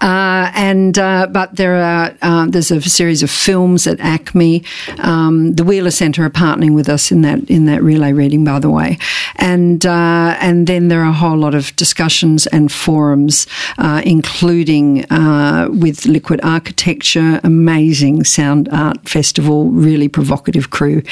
[0.00, 4.64] uh, and uh, but there are uh, there's a series of films at ACMI.
[5.04, 8.58] Um, the Wheeler Centre are partnering with us in that in that relay reading, by
[8.58, 8.98] the way,
[9.36, 13.46] and uh, and then there are a whole lot of discussions and forums,
[13.78, 21.02] uh, including uh, with Liquid Architecture, amazing sound art festival, really provocative crew,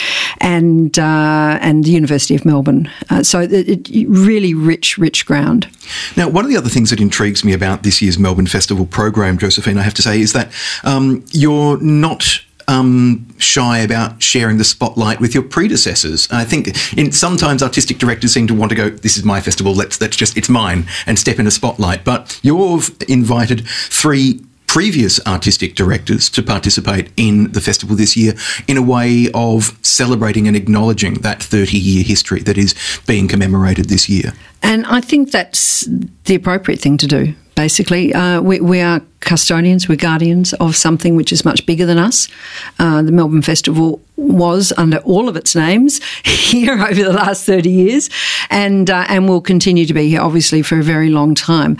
[0.41, 2.91] and and the University of Melbourne.
[3.23, 5.46] so it, it really rich, rich ground.
[6.17, 9.39] Now, one of the other things that intrigues me about this year's Melbourne Festival program,
[9.39, 10.53] Josephine, I have to say, is that
[10.85, 12.41] um, you're not.
[12.69, 16.27] Um, shy about sharing the spotlight with your predecessors.
[16.33, 16.67] I think
[16.99, 19.73] in sometimes artistic directors seem to want to go, "This is my festival.
[19.73, 22.03] Let's let's just it's mine," and step in a spotlight.
[22.03, 24.41] But you've invited three
[24.77, 28.35] previous artistic directors to participate in the festival this year
[28.69, 32.75] in a way of celebrating and acknowledging that 30 year history that is
[33.07, 34.35] being commemorated this year.
[34.63, 35.89] And I think that's
[36.25, 37.33] the appropriate thing to do.
[37.55, 41.99] Basically, uh, we, we are custodians, we're guardians of something which is much bigger than
[41.99, 42.29] us.
[42.79, 47.71] Uh, the Melbourne Festival was under all of its names here over the last 30
[47.71, 48.11] years
[48.51, 51.77] and uh, and will continue to be here obviously for a very long time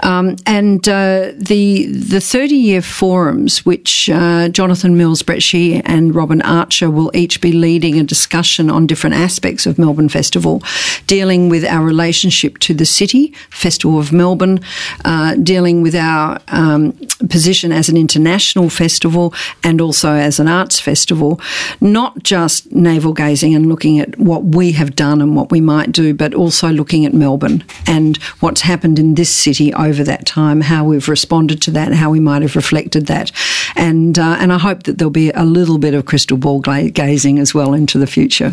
[0.00, 6.14] um, and uh, the the 30 year forums which uh, Jonathan Mills Brett Sheehy and
[6.14, 10.62] Robin Archer will each be leading a discussion on different aspects of Melbourne Festival
[11.06, 14.60] dealing with our relationship to the city Festival of Melbourne
[15.04, 16.89] uh, dealing with our um,
[17.28, 21.40] position as an international festival and also as an arts festival,
[21.80, 25.92] not just navel gazing and looking at what we have done and what we might
[25.92, 30.60] do, but also looking at Melbourne and what's happened in this city over that time,
[30.60, 33.32] how we've responded to that, how we might have reflected that,
[33.76, 37.38] and uh, and I hope that there'll be a little bit of crystal ball gazing
[37.38, 38.52] as well into the future.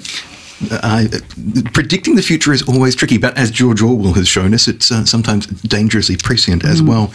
[0.71, 1.05] Uh,
[1.73, 5.05] predicting the future is always tricky, but as George Orwell has shown us, it's uh,
[5.05, 6.89] sometimes dangerously prescient as mm.
[6.89, 7.13] well.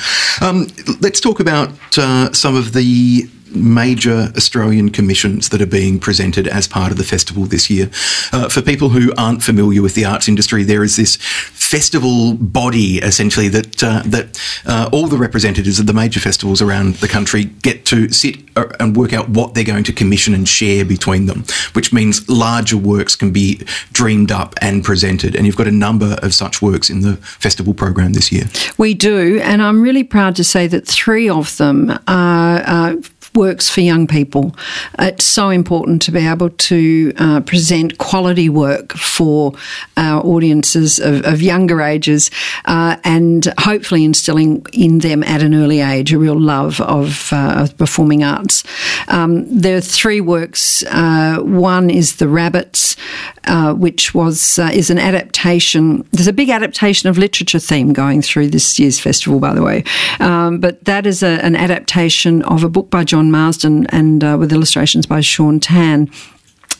[0.48, 0.68] Um,
[1.00, 6.68] let's talk about uh, some of the major Australian commissions that are being presented as
[6.68, 7.90] part of the festival this year.
[8.32, 12.98] Uh, for people who aren't familiar with the arts industry, there is this festival body
[12.98, 17.44] essentially that uh, that uh, all the representatives of the major festivals around the country
[17.44, 21.26] get to sit uh, and work out what they're going to commission and share between
[21.26, 25.34] them, which means larger works can be dreamed up and presented.
[25.34, 28.44] And you've got a number of such works in the festival program this year.
[28.76, 32.96] We do, and I'm really proud to say that three of them are
[33.34, 34.54] works for young people.
[34.98, 39.52] It's so important to be able to uh, present quality work for
[39.96, 42.30] our audiences of, of younger ages
[42.66, 47.66] uh, and hopefully instilling in them at an early age a real love of, uh,
[47.78, 48.64] performing arts.
[49.08, 50.82] Um, there are three works.
[50.84, 52.96] Uh, one is The Rabbits,
[53.44, 56.06] uh, which was uh, is an adaptation.
[56.12, 59.84] There's a big adaptation of literature theme going through this year's festival, by the way.
[60.20, 64.36] Um, but that is a, an adaptation of a book by John Marsden and uh,
[64.38, 66.10] with illustrations by Shaun Tan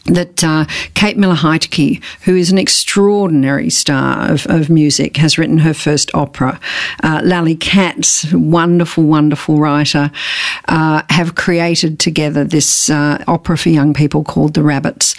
[0.07, 0.65] that uh,
[0.95, 6.13] Kate Miller Heidke, who is an extraordinary star of, of music, has written her first
[6.15, 6.59] opera.
[7.03, 10.11] Uh, Lally Katz, wonderful, wonderful writer,
[10.69, 15.15] uh, have created together this uh, opera for young people called The Rabbits.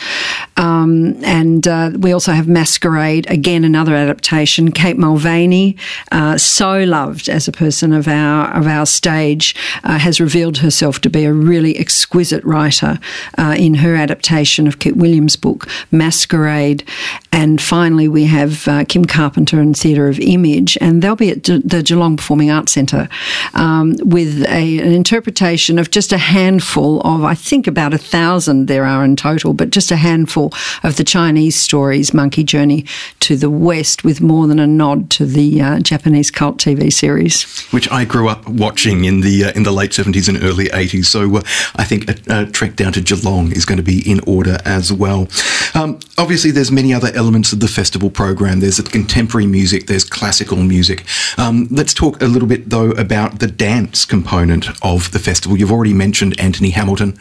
[0.57, 4.71] Um, and uh, we also have Masquerade, again, another adaptation.
[4.71, 5.77] Kate Mulvaney,
[6.11, 11.09] uh, so loved as a person of our, of our stage, has revealed herself to
[11.09, 12.99] be a really exquisite writer
[13.37, 16.83] in her adaptation of of Kit Williams' book, Masquerade.
[17.31, 21.43] And finally, we have uh, Kim Carpenter and Theatre of Image, and they'll be at
[21.43, 23.07] the Geelong Performing Arts Centre
[23.53, 28.67] um, with a, an interpretation of just a handful of, I think about a thousand
[28.67, 30.42] there are in total, but just a handful
[30.83, 32.85] of the Chinese stories, Monkey Journey
[33.21, 37.43] to the West, with more than a nod to the uh, Japanese cult TV series.
[37.71, 41.05] Which I grew up watching in the, uh, in the late 70s and early 80s.
[41.05, 41.41] So uh,
[41.75, 44.91] I think a, a trek down to Geelong is going to be in order as
[44.91, 45.27] well.
[45.73, 48.59] Um, obviously, there's many other elements of the festival program.
[48.59, 51.05] There's contemporary music, there's classical music.
[51.37, 55.57] Um, let's talk a little bit though about the dance component of the festival.
[55.57, 57.17] You've already mentioned Anthony Hamilton,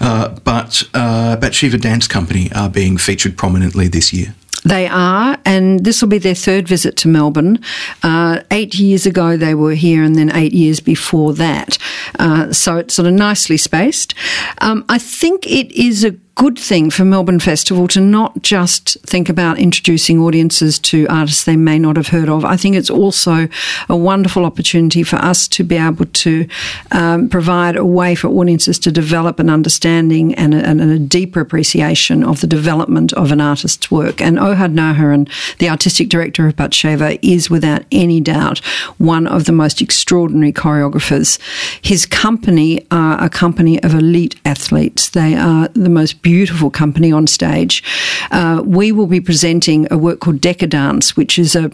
[0.00, 4.34] uh, but uh, Batsheva Dance Company are being featured prominently this year.
[4.64, 7.60] They are, and this will be their third visit to Melbourne.
[8.02, 11.78] Uh, eight years ago, they were here, and then eight years before that.
[12.18, 14.14] Uh, so it's sort of nicely spaced.
[14.58, 19.30] Um, I think it is a good thing for Melbourne Festival to not just think
[19.30, 22.44] about introducing audiences to artists they may not have heard of.
[22.44, 23.48] I think it's also
[23.88, 26.46] a wonderful opportunity for us to be able to
[26.92, 31.40] um, provide a way for audiences to develop an understanding and a, and a, deeper
[31.40, 34.20] appreciation of the development of an artist's work.
[34.20, 35.28] And Ohad Naharin,
[35.58, 38.58] the artistic director of Batsheva, is without any doubt
[38.98, 41.38] one of the most extraordinary choreographers.
[41.82, 45.10] His company are a company of elite athletes.
[45.10, 47.82] They are the most beautiful company on stage.
[48.30, 51.70] Uh, we will be presenting a work called Decadance, which is a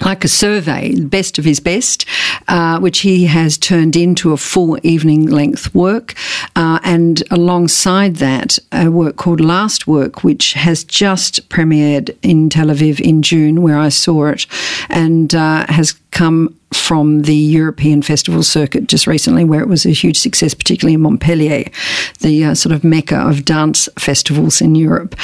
[0.00, 2.06] like a survey, best of his best,
[2.48, 6.14] uh, which he has turned into a full evening length work.
[6.56, 12.68] Uh, and alongside that, a work called Last Work, which has just premiered in Tel
[12.68, 14.46] Aviv in June, where I saw it,
[14.88, 19.90] and uh, has come from the European festival circuit just recently, where it was a
[19.90, 21.64] huge success, particularly in Montpellier,
[22.20, 25.14] the uh, sort of mecca of dance festivals in Europe.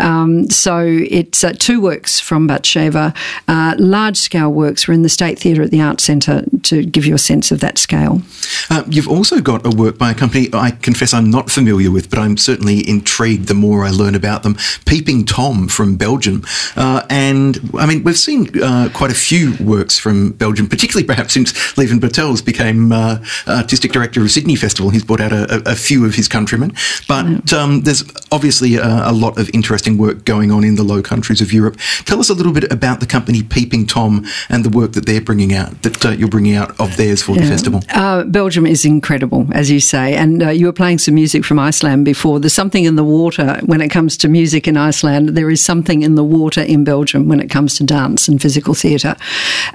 [0.00, 3.16] Um, so it's uh, two works from Batsheva.
[3.48, 7.06] Uh, large scale works were in the State Theatre at the Arts Centre to give
[7.06, 8.22] you a sense of that scale.
[8.70, 12.10] Uh, you've also got a work by a company I confess I'm not familiar with,
[12.10, 14.56] but I'm certainly intrigued the more I learn about them.
[14.86, 16.44] Peeping Tom from Belgium.
[16.76, 21.06] Uh, and I mean, we've seen uh, quite a few works from Belgium, particularly particularly
[21.06, 23.18] perhaps since Lieven Bertels became uh,
[23.48, 24.90] artistic director of Sydney Festival.
[24.90, 26.72] He's brought out a, a few of his countrymen.
[27.08, 31.02] But um, there's obviously a, a, lot of interesting work going on in the Low
[31.02, 31.78] Countries of Europe.
[32.04, 35.20] Tell us a little bit about the company Peeping Tom and the work that they're
[35.20, 37.42] bringing out, that uh, you're bringing out of theirs for yeah.
[37.42, 37.80] the festival.
[37.92, 40.14] Uh, Belgium is incredible, as you say.
[40.14, 42.38] And uh, you were playing some music from Iceland before.
[42.40, 45.30] There's something in the water when it comes to music in Iceland.
[45.30, 48.74] There is something in the water in Belgium when it comes to dance and physical
[48.74, 49.16] theatre.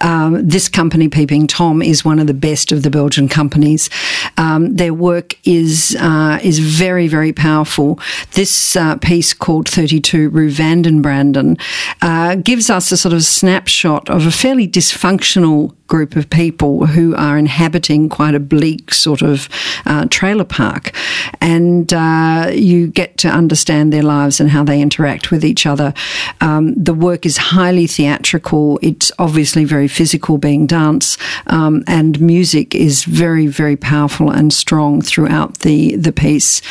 [0.01, 3.89] Um, this company Peeping Tom is one of the best of the Belgian companies.
[4.38, 7.99] Um, their work is uh, is very very powerful.
[8.34, 11.60] This uh, piece called 32 Rue Vandenbranden
[12.01, 17.15] uh, gives us a sort of snapshot of a fairly dysfunctional group of people who
[17.15, 19.49] are inhabiting quite a bleak sort of
[19.85, 20.93] uh, trailer park.
[21.41, 25.93] And uh, you get to understand their lives and how they interact with each other.
[26.39, 31.17] Um, the work is highly theatrical, it's obviously very physical, being dance,
[31.47, 36.61] um, and music is very, very powerful and strong throughout the, the piece.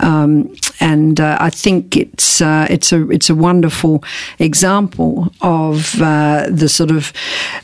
[0.00, 4.04] Um, and uh, I think it's uh, it's a it's a wonderful
[4.38, 7.12] example of uh, the sort of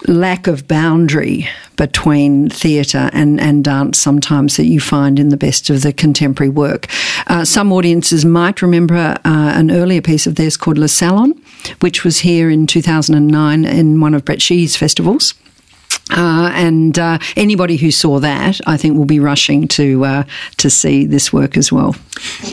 [0.08, 0.66] lack of
[1.02, 5.92] boundary between theatre and, and dance sometimes that you find in the best of the
[5.92, 6.86] contemporary work.
[7.26, 11.34] Uh, some audiences might remember uh, an earlier piece of theirs called Le Salon,
[11.80, 15.34] which was here in 2009 in one of Brett Sheehy's festivals.
[16.10, 20.24] Uh, and uh, anybody who saw that, I think, will be rushing to uh,
[20.58, 21.94] to see this work as well.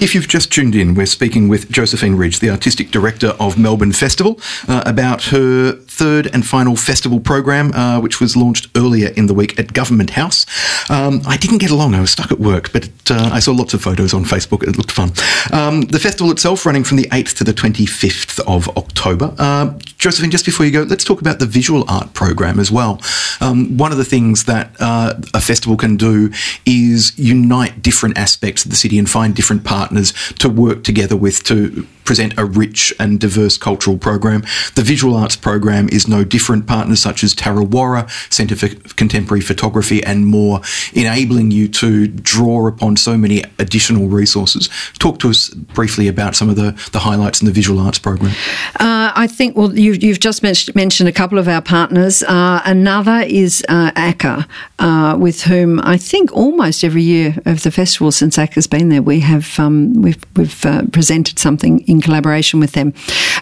[0.01, 3.91] If you've just tuned in, we're speaking with Josephine Ridge, the artistic director of Melbourne
[3.91, 9.25] Festival, uh, about her third and final festival program, uh, which was launched earlier in
[9.25, 10.45] the week at Government House.
[10.89, 13.73] Um, I didn't get along; I was stuck at work, but uh, I saw lots
[13.73, 14.63] of photos on Facebook.
[14.63, 15.11] It looked fun.
[15.51, 19.33] Um, the festival itself running from the 8th to the 25th of October.
[19.97, 23.01] Josephine, just before you go, let's talk about the visual art program as well.
[23.41, 26.31] Um, one of the things that uh, a festival can do
[26.65, 31.43] is unite different aspects of the city and find different partners to work together with
[31.45, 34.41] to present a rich and diverse cultural program.
[34.73, 36.65] The visual arts program is no different.
[36.65, 40.61] Partners such as TarraWarra, Centre for Contemporary Photography, and more,
[40.93, 44.69] enabling you to draw upon so many additional resources.
[44.97, 48.31] Talk to us briefly about some of the, the highlights in the visual arts program.
[48.79, 52.23] Uh, I think, well, you've, you've just mentioned a couple of our partners.
[52.23, 54.47] Uh, another is uh, ACCA,
[54.79, 59.03] uh, with whom I think almost every year of the festival since ACCA's been there,
[59.03, 62.93] we have um, we've, we've uh, presented something in collaboration with them.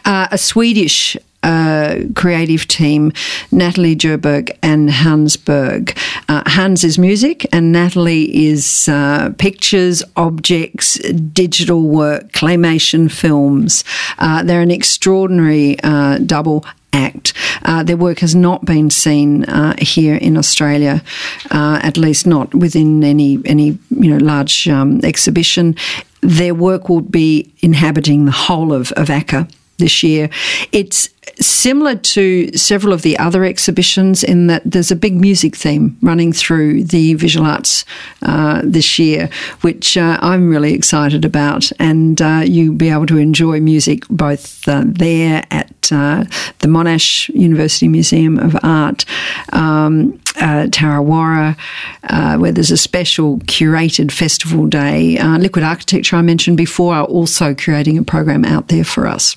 [0.06, 3.14] Uh, a Swedish uh, creative team,
[3.52, 5.98] Natalie Djurberg and Hans Berg.
[6.28, 10.96] Uh, Hans is music, and Natalie is uh, pictures, objects,
[11.34, 13.84] digital work, claymation films.
[14.18, 17.34] Uh, they're an extraordinary uh, double act.
[17.64, 21.04] Uh, their work has not been seen uh, here in Australia,
[21.52, 25.76] uh, at least not within any any you know large um, exhibition.
[26.22, 30.30] Their work will be inhabiting the whole of, of ACCA this year.
[30.72, 31.10] It's
[31.40, 36.34] similar to several of the other exhibitions in that there's a big music theme running
[36.34, 37.86] through the visual arts
[38.24, 39.30] uh, this year,
[39.62, 41.72] which uh, I'm really excited about.
[41.80, 46.26] And uh, you'll be able to enjoy music both uh, there at uh,
[46.60, 49.06] the Monash University Museum of Art.
[49.54, 51.58] Um, uh, TarraWarra,
[52.04, 55.18] uh, where there's a special curated festival day.
[55.18, 59.36] Uh, Liquid Architecture, I mentioned before, are also creating a program out there for us.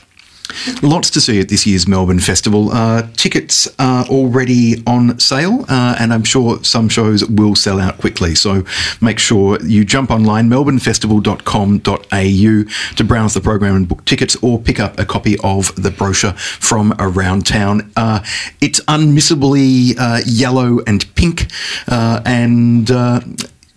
[0.82, 2.70] Lots to see at this year's Melbourne Festival.
[2.70, 7.98] Uh, tickets are already on sale, uh, and I'm sure some shows will sell out
[7.98, 8.34] quickly.
[8.34, 8.64] So
[9.00, 14.80] make sure you jump online, melbournefestival.com.au, to browse the program and book tickets or pick
[14.80, 17.90] up a copy of the brochure from around town.
[17.96, 18.22] Uh,
[18.60, 21.46] it's unmissably uh, yellow and pink,
[21.88, 23.20] uh, and uh,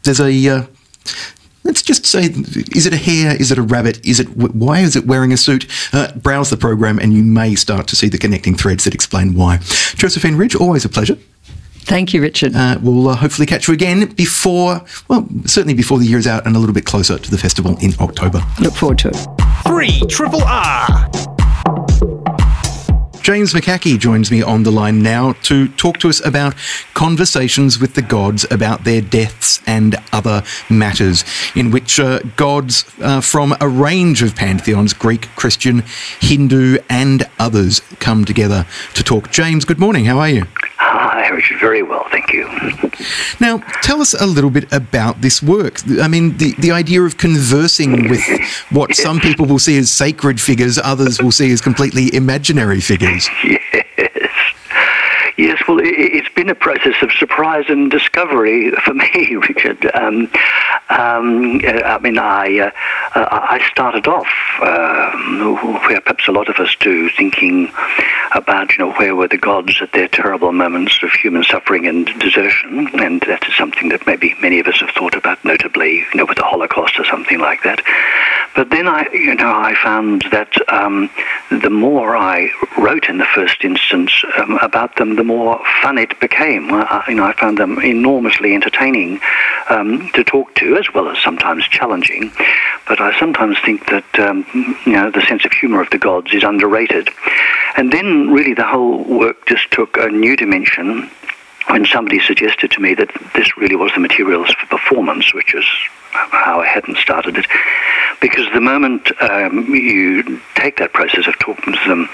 [0.03, 0.67] there's a
[1.63, 3.35] let's just say, is it a hare?
[3.35, 4.05] Is it a rabbit?
[4.05, 5.67] Is it why is it wearing a suit?
[5.93, 9.33] Uh, browse the program, and you may start to see the connecting threads that explain
[9.33, 9.57] why.
[9.95, 11.17] Josephine Ridge, always a pleasure.
[11.85, 12.55] Thank you, Richard.
[12.55, 16.45] Uh, we'll uh, hopefully catch you again before, well, certainly before the year is out
[16.45, 18.41] and a little bit closer to the festival in October.
[18.61, 19.17] Look forward to it.
[19.65, 21.32] Three Triple R.
[23.23, 26.53] James McCaughey joins me on the line now to talk to us about
[26.93, 31.23] conversations with the gods about their deaths and other matters,
[31.55, 35.85] in which uh, gods uh, from a range of pantheons Greek, Christian,
[36.19, 39.31] Hindu, and others come together to talk.
[39.31, 40.03] James, good morning.
[40.03, 40.45] How are you?
[41.31, 41.59] Richard.
[41.59, 42.47] Very well, thank you.
[43.39, 45.79] Now, tell us a little bit about this work.
[45.99, 48.21] I mean, the, the idea of conversing with
[48.69, 53.27] what some people will see as sacred figures, others will see as completely imaginary figures.
[53.43, 53.82] Yes.
[55.43, 59.91] Yes, well, it, has been a process of surprise and discovery for me, Richard.
[59.93, 60.31] Um,
[60.89, 62.71] um, I mean, I uh,
[63.13, 64.29] I started off
[64.61, 67.73] um, where perhaps a lot of us do, thinking
[68.33, 72.05] about you know where were the gods at their terrible moments of human suffering and
[72.21, 76.15] desertion, and that is something that maybe many of us have thought about, notably you
[76.15, 77.81] know with the Holocaust or something like that.
[78.55, 81.09] But then I, you know, I found that um,
[81.49, 85.32] the more I wrote in the first instance um, about them, the more
[85.81, 86.71] fun it became.
[86.71, 89.19] I, you know, I found them enormously entertaining
[89.69, 92.31] um, to talk to, as well as sometimes challenging.
[92.87, 94.45] But I sometimes think that um,
[94.85, 97.09] you know the sense of humour of the gods is underrated.
[97.75, 101.09] And then really the whole work just took a new dimension
[101.73, 105.65] when somebody suggested to me that this really was the materials for performance, which is
[106.11, 107.47] how I hadn't started it,
[108.21, 112.07] because the moment um, you take that process of talking to them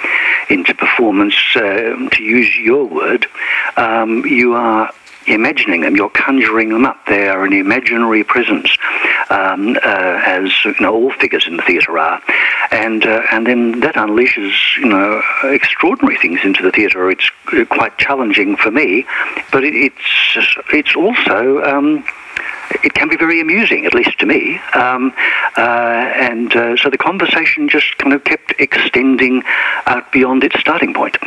[0.49, 3.27] into performance, uh, to use your word,
[3.75, 4.93] um, you are
[5.29, 7.05] imagining them, you're conjuring them up.
[7.07, 8.69] They are an imaginary presence,
[9.29, 12.21] um, uh, as you know, all figures in the theatre are,
[12.71, 17.09] and uh, and then that unleashes you know extraordinary things into the theatre.
[17.09, 17.29] It's
[17.69, 19.05] quite challenging for me,
[19.51, 21.63] but it, it's it's also.
[21.63, 22.03] Um,
[22.83, 24.59] it can be very amusing, at least to me.
[24.73, 25.13] Um,
[25.57, 29.43] uh, and uh, so the conversation just kind of kept extending
[29.85, 31.17] out beyond its starting point.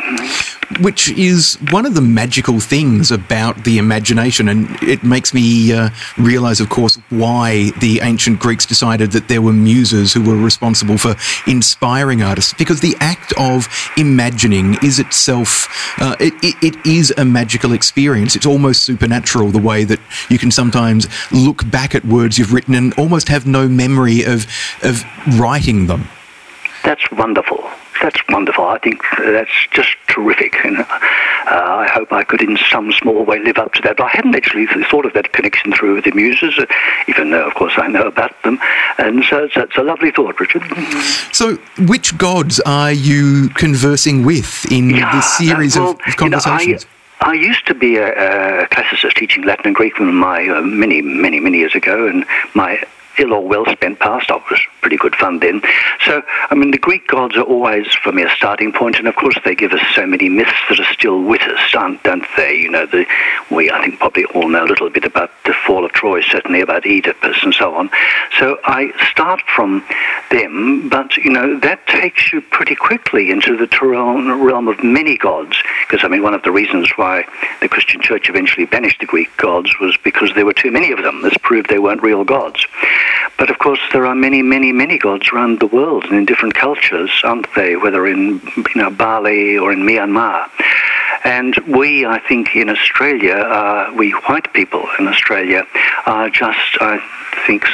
[0.81, 5.89] Which is one of the magical things about the imagination, and it makes me uh,
[6.17, 10.97] realize, of course, why the ancient Greeks decided that there were muses who were responsible
[10.97, 11.15] for
[11.47, 13.67] inspiring artists, because the act of
[13.97, 15.67] imagining is itself,
[16.01, 18.35] uh, it, it, it is a magical experience.
[18.35, 19.99] It's almost supernatural the way that
[20.29, 24.47] you can sometimes look back at words you've written and almost have no memory of
[24.81, 25.03] of
[25.39, 26.07] writing them.
[26.83, 27.62] That's wonderful.
[28.03, 28.65] That's wonderful.
[28.65, 30.57] I think that's just terrific.
[30.65, 30.85] And uh,
[31.47, 33.95] I hope I could, in some small way, live up to that.
[33.95, 36.65] But I hadn't actually thought of that connection through the muses, uh,
[37.07, 38.59] even though, of course, I know about them.
[38.97, 40.63] And so it's, it's a lovely thought, Richard.
[41.31, 41.55] So,
[41.87, 46.85] which gods are you conversing with in Yeah, this series well, of, you know, conversations?
[47.21, 51.01] I, I used to be a, a classicist teaching Latin and Greek my uh, many,
[51.01, 52.83] many, many years ago, and my
[53.17, 55.61] ill or well spent past off was pretty good fun then.
[56.05, 59.15] So, I mean, the Greek gods are always, for me, a starting point, and of
[59.15, 62.55] course, they give us so many myths that are still with us, don't they?
[62.55, 63.05] You know, the,
[63.49, 66.61] we, I think, probably all know a little bit about the fall of Troy, certainly
[66.61, 67.89] about Oedipus and so on.
[68.37, 69.85] So, I start from
[70.31, 75.55] them, but, you know, that takes you pretty quickly into the realm of many gods,
[75.87, 77.25] because, I mean, one of the reasons why
[77.61, 81.03] the Christian church eventually banished the Greek gods was because there were too many of
[81.03, 81.21] them.
[81.21, 82.65] This proved they weren't real gods.
[83.37, 86.55] But of course, there are many, many, many gods around the world and in different
[86.55, 87.75] cultures, aren't they?
[87.75, 90.49] Whether in you know Bali or in Myanmar.
[91.23, 95.65] And we, I think, in Australia, uh, we white people in Australia
[96.05, 96.99] are just, I
[97.47, 97.65] think,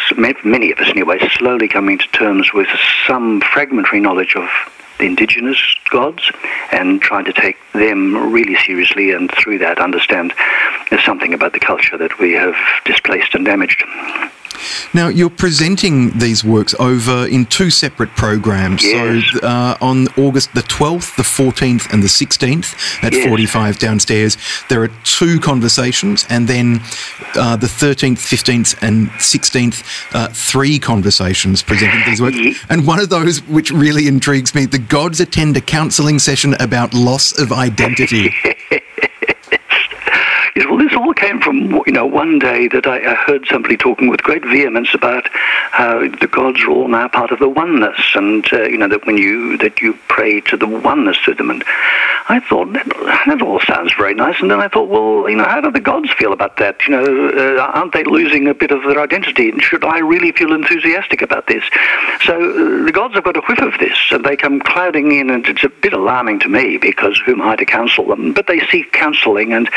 [0.46, 2.68] many of us anyway, slowly coming to terms with
[3.08, 4.50] some fragmentary knowledge of
[5.00, 5.60] the indigenous
[5.90, 6.32] gods
[6.72, 10.34] and trying to take them really seriously and through that understand
[10.90, 12.56] there's something about the culture that we have
[12.86, 13.84] displaced and damaged.
[14.94, 18.84] Now, you're presenting these works over in two separate programs.
[18.84, 19.24] Yes.
[19.34, 23.28] So, uh, on August the 12th, the 14th, and the 16th at Yes.
[23.28, 24.38] 45 downstairs,
[24.70, 26.82] there are two conversations, and then
[27.36, 29.84] uh, the 13th, 15th, and 16th,
[30.14, 32.38] uh, three conversations presenting these works.
[32.70, 36.94] And one of those which really intrigues me the gods attend a counselling session about
[36.94, 38.34] loss of identity.
[40.70, 44.10] Well, this all came from you know one day that I, I heard somebody talking
[44.10, 45.30] with great vehemence about
[45.72, 49.06] how the gods are all now part of the oneness, and uh, you know that
[49.06, 51.64] when you that you pray to the oneness to them, and
[52.30, 52.88] I thought that,
[53.28, 55.80] that all sounds very nice, and then I thought, well, you know, how do the
[55.80, 56.78] gods feel about that?
[56.88, 59.50] You know, uh, aren't they losing a bit of their identity?
[59.50, 61.64] And should I really feel enthusiastic about this?
[62.24, 65.30] So uh, the gods have got a whiff of this, and they come clouding in,
[65.30, 68.34] and it's a bit alarming to me because who am I to counsel them?
[68.34, 69.68] But they seek counselling, and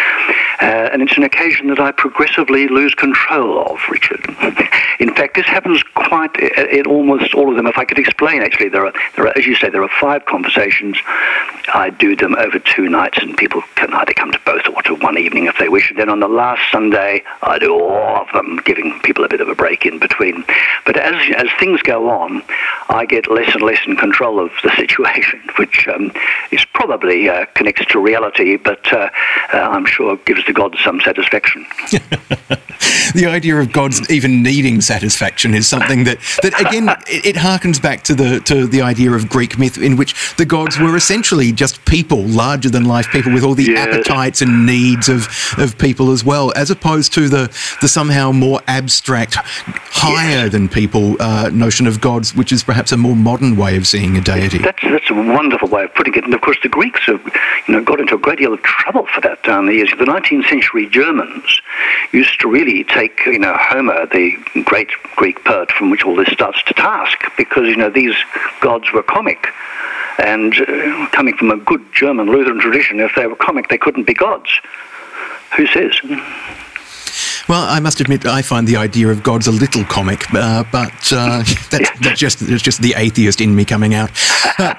[0.61, 4.25] uh, and it's an occasion that I progressively lose control of, Richard.
[5.01, 7.67] In fact, this happens quite in almost all of them.
[7.67, 10.25] If I could explain, actually, there are, there are, as you say, there are five
[10.27, 10.97] conversations.
[11.75, 14.95] I do them over two nights, and people can either come to both or to
[14.95, 15.91] one evening if they wish.
[15.91, 19.41] And then on the last Sunday, I do all of them, giving people a bit
[19.41, 20.45] of a break in between.
[20.87, 22.43] But as as things go on,
[22.89, 26.13] I get less and less in control of the situation, which um,
[26.53, 29.09] is probably uh, connects to reality, but uh,
[29.53, 31.22] uh, I'm sure gives the gods some satisfaction.
[33.15, 37.81] the idea of gods even needing satisfaction is something that, that again, it, it harkens
[37.81, 41.53] back to the to the idea of Greek myth, in which the gods were essentially
[41.53, 43.89] just people, larger than life people, with all the Yes.
[43.89, 47.49] appetites and needs of, of people as well, as opposed to the
[47.81, 52.97] the somehow more abstract, higher than people uh, notion of gods, which is perhaps a
[52.97, 54.59] more modern way of seeing a deity.
[54.59, 56.25] That's that's a wonderful way of putting it.
[56.25, 57.23] And of course, the Greeks have,
[57.67, 59.91] you know, got into a great deal of trouble for that down the years.
[59.99, 61.61] The 19th century Germans
[62.13, 64.35] used to really take, you know, Homer, the
[64.65, 68.15] great Greek poet from which all this starts, to task because, you know, these
[68.61, 69.49] gods were comic.
[70.19, 74.05] And uh, coming from a good German Lutheran tradition, if they were comic, they couldn't
[74.05, 74.59] be gods.
[75.57, 76.01] Who says?
[77.49, 81.13] Well, I must admit, I find the idea of God's a little comic, uh, but
[81.13, 81.39] uh,
[81.71, 84.11] that's, that's, just that's just the atheist in me coming out.
[84.59, 84.75] Uh,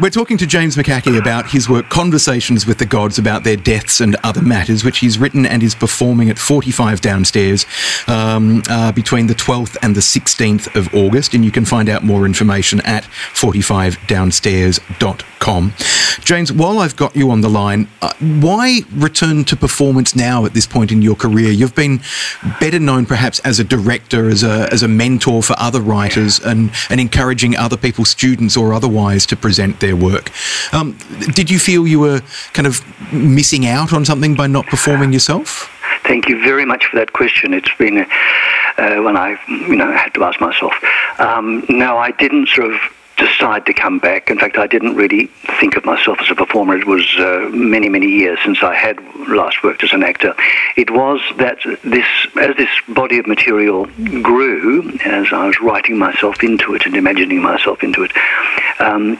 [0.00, 4.00] we're talking to James McCaughey about his work, Conversations with the Gods, about their deaths
[4.00, 7.64] and other matters, which he's written and is performing at 45 downstairs
[8.06, 11.32] um, uh, between the 12th and the 16th of August.
[11.34, 15.72] And you can find out more information at 45downstairs.com.
[16.20, 20.54] James, while I've got you on the line, uh, why return to performance now at
[20.54, 21.50] this point in your career?
[21.50, 22.00] You've been
[22.58, 26.70] better known perhaps as a director, as a, as a mentor for other writers, and,
[26.90, 30.30] and encouraging other people, students or otherwise to present their work.
[30.72, 30.98] Um,
[31.34, 32.22] did you feel you were
[32.52, 35.70] kind of missing out on something by not performing yourself?
[36.02, 37.52] Thank you very much for that question.
[37.52, 37.98] It's been
[38.78, 40.74] uh, when I, you know, had to ask myself.
[41.18, 42.80] Um, no, I didn't sort of
[43.16, 44.30] decide to come back.
[44.30, 45.26] In fact, I didn't really
[45.58, 46.76] think of myself as a performer.
[46.76, 48.98] It was uh, many, many years since I had
[49.28, 50.34] last worked as an actor.
[50.76, 52.06] It was that this,
[52.40, 53.86] as this body of material
[54.22, 58.12] grew, as I was writing myself into it and imagining myself into it,
[58.80, 59.18] um,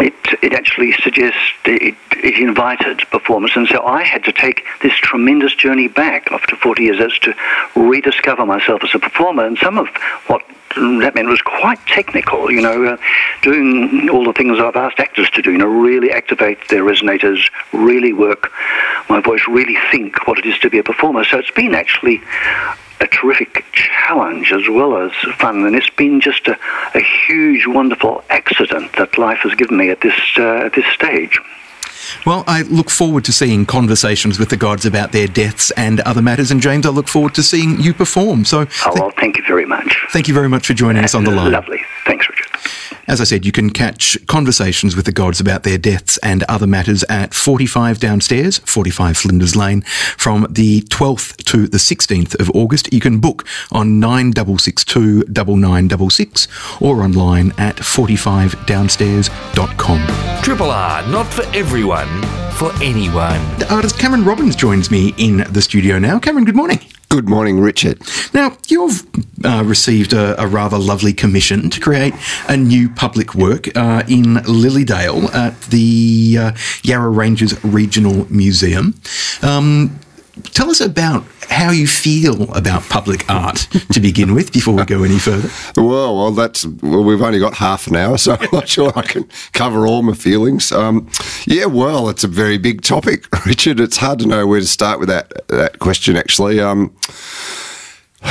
[0.00, 3.56] it, it actually suggests it, it invited performance.
[3.56, 7.34] And so I had to take this tremendous journey back after 40 years as to
[7.74, 9.44] rediscover myself as a performer.
[9.44, 9.88] And some of
[10.26, 10.42] what
[11.00, 12.96] that meant was quite technical, you know, uh,
[13.42, 17.50] doing all the things I've asked actors to do, you know, really activate their resonators,
[17.72, 18.52] really work
[19.08, 21.24] my voice, really think what it is to be a performer.
[21.24, 22.22] So it's been actually
[23.00, 26.58] a terrific challenge as well as fun, and it's been just a,
[26.94, 31.38] a huge, wonderful accident that life has given me at this uh, at this stage.
[32.26, 36.22] Well, I look forward to seeing conversations with the gods about their deaths and other
[36.22, 36.50] matters.
[36.50, 38.44] And James, I look forward to seeing you perform.
[38.44, 39.98] So, oh, well, thank you very much.
[40.10, 41.52] Thank you very much for joining That's us on the line.
[41.52, 41.80] Lovely.
[43.08, 46.66] As I said, you can catch conversations with the gods about their deaths and other
[46.66, 49.80] matters at 45 downstairs, 45 Flinders Lane,
[50.18, 52.92] from the 12th to the 16th of August.
[52.92, 56.48] You can book on 9662 9966
[56.82, 60.42] or online at 45downstairs.com.
[60.42, 63.40] Triple R, not for everyone, for anyone.
[63.58, 66.18] The artist Cameron Robbins joins me in the studio now.
[66.18, 66.80] Cameron, good morning.
[67.10, 68.02] Good morning, Richard.
[68.34, 69.02] Now, you've
[69.42, 72.12] uh, received a, a, rather lovely commission to create
[72.50, 76.52] a new public work uh, in Lilydale at the uh,
[76.82, 78.94] Yarra Ranges Regional Museum.
[79.40, 79.98] Um,
[80.52, 85.02] tell us about how you feel about public art to begin with before we go
[85.02, 85.48] any further.
[85.76, 89.02] Well, well, that's well, we've only got half an hour, so I'm not sure I
[89.02, 90.72] can cover all my feelings.
[90.72, 91.08] Um,
[91.46, 93.80] yeah, well, it's a very big topic, Richard.
[93.80, 96.16] It's hard to know where to start with that that question.
[96.16, 96.94] Actually, um,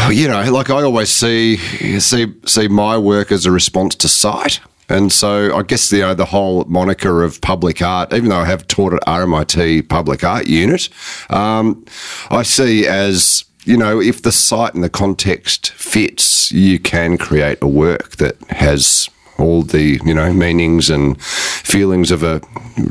[0.10, 1.58] you know, like I always see
[2.00, 4.60] see see my work as a response to sight.
[4.90, 8.46] And so I guess you know the whole moniker of public art, even though I
[8.46, 10.90] have taught at RMIT Public Art Unit,
[11.30, 11.86] um,
[12.30, 17.58] I see as you know if the site and the context fits, you can create
[17.62, 22.42] a work that has all the you know meanings and feelings of a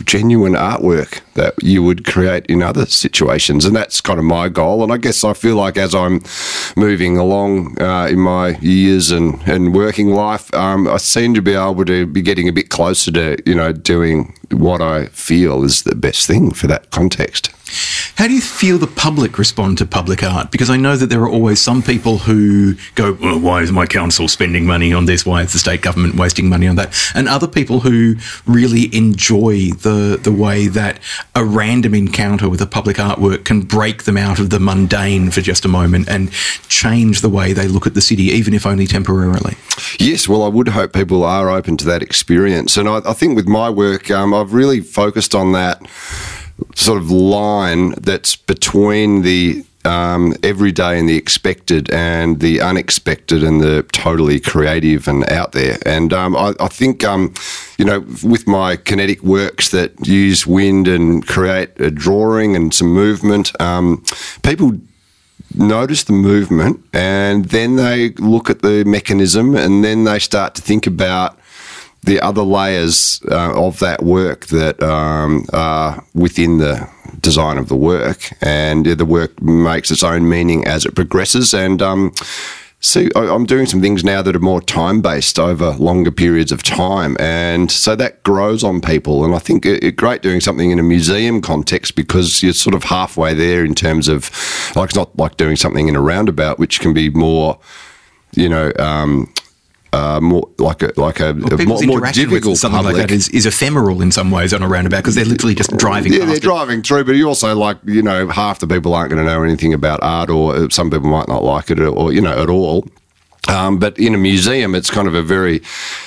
[0.05, 3.65] genuine artwork that you would create in other situations.
[3.65, 4.83] And that's kind of my goal.
[4.83, 6.23] And i guess i feel like as i'm
[6.77, 11.55] moving along uh, in my years and, and working life um, i seem to be
[11.55, 15.83] able to be getting a bit closer to you know doing what i feel is
[15.83, 17.51] the best thing for that context
[18.17, 20.51] how do you feel the public respond to public art?
[20.51, 23.85] Because I know that there are always some people who go, well, why is my
[23.85, 25.27] council spending money on this?
[25.27, 26.95] Why is the state government wasting money on that?
[27.15, 30.99] And other people who really enjoy the, the way that
[31.35, 35.43] a random encounter with a public artwork can break them out of the mundane for
[35.43, 36.33] just a moment and
[36.69, 39.57] change the way they look at the city, even if only temporarily.
[39.99, 42.79] Yes, well, I would hope people are open to that experience.
[42.79, 45.83] And I, I think with my work, um, I've really focused on that
[46.75, 53.61] sort of line that's between the um, everyday and the expected and the unexpected and
[53.61, 55.79] the totally creative and out there.
[55.87, 57.33] And um, I, I, think, um,
[57.79, 62.89] you know, with my kinetic works that use wind and create a drawing and some
[62.89, 64.05] movement, um,
[64.43, 64.73] people
[65.55, 70.63] notice the movement and then they look at the mechanism and then they start to
[70.63, 71.39] think about
[72.07, 76.89] the other layers uh, of that work that um, are within the
[77.21, 81.53] design of the work, and the work makes its own meaning as it progresses.
[81.55, 82.13] And um,
[82.79, 86.53] See, I- I'm doing some things now that are more time based over longer periods
[86.53, 89.25] of time, and so that grows on people.
[89.25, 92.75] And I think it's it great doing something in a museum context because you're sort
[92.75, 94.31] of halfway there in terms of
[94.77, 97.59] like it's not like doing something in a roundabout, which can be more,
[98.35, 98.71] you know.
[98.79, 99.33] Um,
[99.97, 101.35] uh, more like a like a, a
[101.67, 102.97] more, more difficult something public.
[102.97, 105.71] like that is, is ephemeral in some ways on a roundabout because they're literally just
[105.85, 106.43] driving Yeah, they're it.
[106.43, 109.43] driving through, but you also like you know half the people aren't going to know
[109.43, 112.51] anything about art, or uh, some people might not like it, or you know at
[112.51, 112.87] all.
[113.49, 115.61] Um, but in a museum, it's kind of a very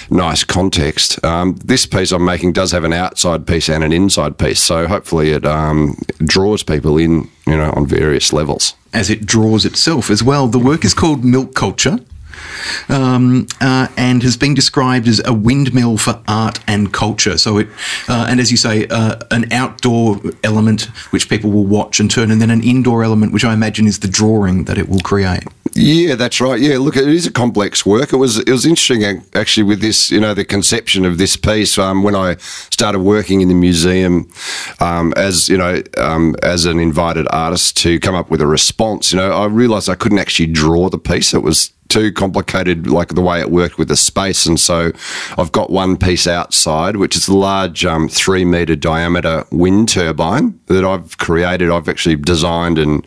[0.09, 1.23] nice context.
[1.23, 4.87] Um, this piece I'm making does have an outside piece and an inside piece, so
[4.87, 8.73] hopefully it um, draws people in, you know, on various levels.
[8.91, 10.47] as it draws itself as well.
[10.49, 12.03] The work is called Mill Kulture.
[12.87, 17.37] Um, uh, and has been described as a windmill for art and culture.
[17.37, 17.67] So it,
[18.07, 22.31] uh, and as you say, uh, an outdoor element which people will watch and turn,
[22.31, 25.43] and then an indoor element which I imagine is the drawing that it will create.
[25.73, 26.59] Yeah, that's right.
[26.59, 28.11] Yeah, look, it is a complex work.
[28.11, 31.77] It was it was interesting actually with this, you know, the conception of this piece
[31.77, 32.37] um, when I
[32.71, 34.29] started working in the museum
[34.79, 39.11] um, as you know um, as an invited artist to come up with a response.
[39.11, 41.33] You know, I realised I couldn't actually draw the piece.
[41.33, 44.45] It was too complicated, like the way it worked with the space.
[44.45, 44.91] And so
[45.37, 50.59] I've got one piece outside, which is a large um, three metre diameter wind turbine
[50.67, 51.69] that I've created.
[51.69, 53.05] I've actually designed and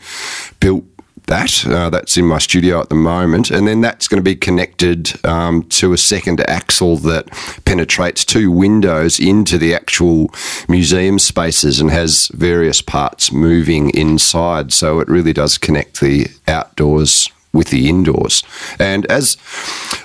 [0.61, 0.85] built
[1.27, 1.65] that.
[1.67, 3.51] Uh, that's in my studio at the moment.
[3.51, 7.29] And then that's going to be connected um, to a second axle that
[7.65, 10.31] penetrates two windows into the actual
[10.69, 14.73] museum spaces and has various parts moving inside.
[14.73, 18.43] So it really does connect the outdoors with the indoors.
[18.79, 19.37] And as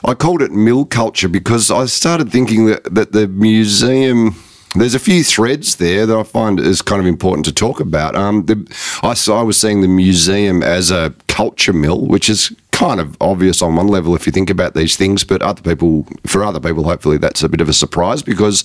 [0.03, 4.35] I called it mill culture because I started thinking that, that the museum
[4.75, 8.15] there's a few threads there that I find is kind of important to talk about.
[8.15, 8.67] Um, the,
[9.01, 13.17] I, saw, I was seeing the museum as a culture mill, which is kind of
[13.19, 16.59] obvious on one level if you think about these things, but other people, for other
[16.59, 18.63] people, hopefully that's a bit of a surprise because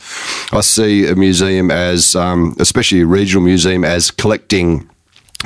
[0.53, 4.91] I see a museum as, um, especially a regional museum, as collecting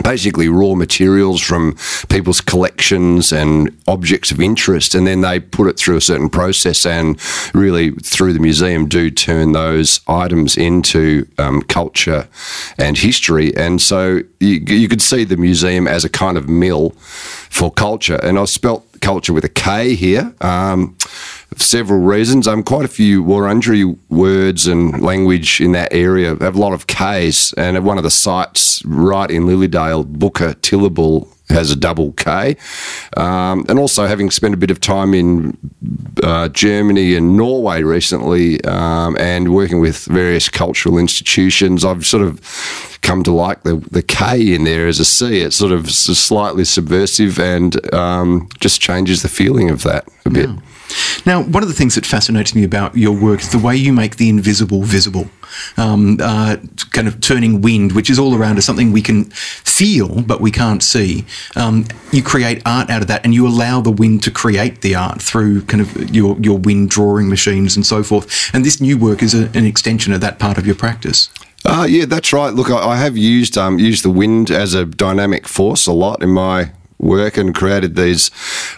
[0.02, 1.76] basically raw materials from
[2.08, 6.84] people's collections and objects of interest and then they put it through a certain process
[6.84, 7.18] and
[7.54, 12.28] really through the museum do turn those items into um, culture
[12.78, 13.56] and history.
[13.56, 16.90] And so you, you could see the museum as a kind of mill
[17.50, 18.18] for culture.
[18.22, 20.34] And I've spelt culture with a K here.
[20.40, 20.96] Um,
[21.56, 22.46] several reasons.
[22.46, 26.86] Um, quite a few Wurundjeri words and language in that area have a lot of
[26.86, 32.12] Ks, and at one of the sites right in Lilydale, Booker Tillable has a double
[32.12, 32.56] K.
[33.16, 35.56] Um, and also, having spent a bit of time in
[36.22, 42.98] uh, Germany and Norway recently um, and working with various cultural institutions, I've sort of
[43.02, 45.40] come to like the, the K in there as a C.
[45.40, 50.50] It's sort of slightly subversive and um, just changes the feeling of that a bit.
[51.24, 53.92] Now, one of the things that fascinates me about your work is the way you
[53.92, 55.28] make the invisible visible.
[55.76, 56.56] Um, uh,
[56.90, 60.50] kind of turning wind, which is all around us, something we can feel but we
[60.50, 61.24] can't see.
[61.54, 64.94] Um, you create art out of that, and you allow the wind to create the
[64.94, 68.54] art through kind of your your wind drawing machines and so forth.
[68.54, 71.30] And this new work is a, an extension of that part of your practice.
[71.64, 72.52] Uh, yeah, that's right.
[72.54, 76.22] Look, I, I have used um, used the wind as a dynamic force a lot
[76.22, 78.30] in my work and created these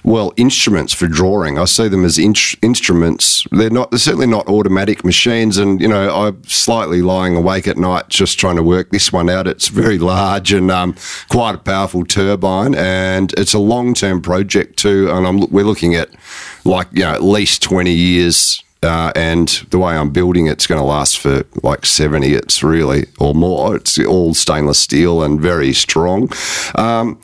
[0.04, 1.58] well instruments for drawing.
[1.58, 3.46] I see them as in- instruments.
[3.50, 5.58] They're not they're certainly not automatic machines.
[5.58, 9.28] And you know, I'm slightly lying awake at night just trying to work this one
[9.28, 9.46] out.
[9.46, 10.96] It's very large and um,
[11.28, 15.08] quite a powerful turbine, and it's a long term project too.
[15.10, 16.10] And I'm we're looking at
[16.64, 20.80] like you know at least twenty years uh, and the way I'm building it's going
[20.80, 25.72] to last for like 70 it's really or more it's all stainless steel and very
[25.72, 26.30] strong
[26.76, 27.20] um,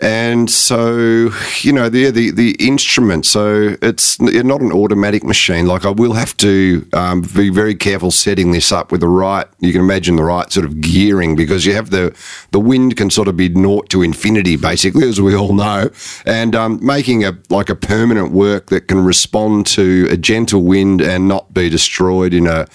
[0.00, 1.30] and so
[1.60, 5.66] you know the the the instrument so it's not an automatic machine.
[5.66, 9.46] Like i will have to um, be very careful setting this up with the right
[9.60, 12.14] you can imagine the right sort of gearing because you have the
[12.50, 15.90] the wind can sort of be naught to infinity basically as we all know.
[16.24, 21.00] And um, making a like a permanent work that can respond to a gentle wind
[21.00, 22.66] and not be destroyed in a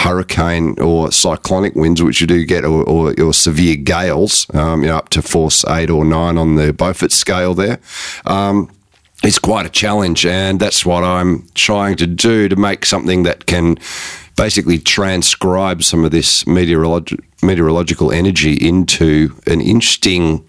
[0.00, 4.88] hurricane or cyclonic winds, which you do get, or, or, or severe gales, um, you
[4.88, 7.78] know, up to force eight or nine on the Beaufort scale there.
[8.24, 8.70] Um,
[9.22, 13.44] it's quite a challenge, and that's what I'm trying to do to make something that
[13.44, 13.76] can
[14.36, 20.48] basically transcribe some of this meteorolog- meteorological energy into an interesting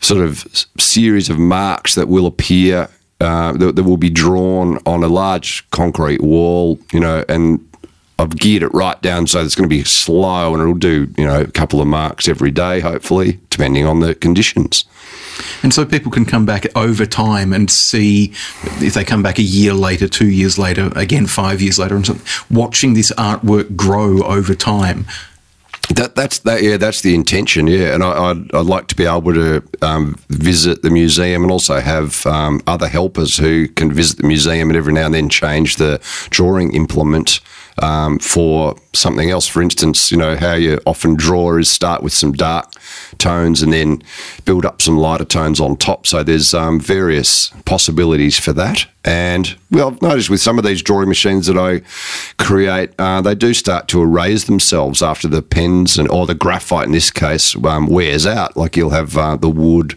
[0.00, 0.44] sort of
[0.78, 2.88] series of marks that will appear
[3.20, 7.64] uh, that, that will be drawn on a large concrete wall, you know, and
[8.20, 11.26] I've geared it right down so it's going to be slow and it'll do you
[11.26, 14.84] know a couple of marks every day, hopefully, depending on the conditions.
[15.62, 18.32] And so people can come back over time and see
[18.80, 22.22] if they come back a year later, two years later, again five years later, and
[22.50, 25.06] watching this artwork grow over time.
[25.94, 29.06] That that's that yeah that's the intention yeah and I, would I'd like to be
[29.06, 34.18] able to um, visit the museum and also have um, other helpers who can visit
[34.18, 36.00] the museum and every now and then change the
[36.30, 37.40] drawing implement
[37.80, 39.46] um, for something else.
[39.46, 42.72] For instance, you know how you often draw is start with some dark
[43.18, 44.02] tones and then
[44.44, 46.06] build up some lighter tones on top.
[46.06, 48.86] So there's um, various possibilities for that.
[49.02, 51.80] And well, I've noticed with some of these drawing machines that I
[52.42, 56.84] create, uh, they do start to erase themselves after the pens and or the graphite
[56.84, 58.58] in this case um, wears out.
[58.58, 59.96] Like you'll have uh, the wood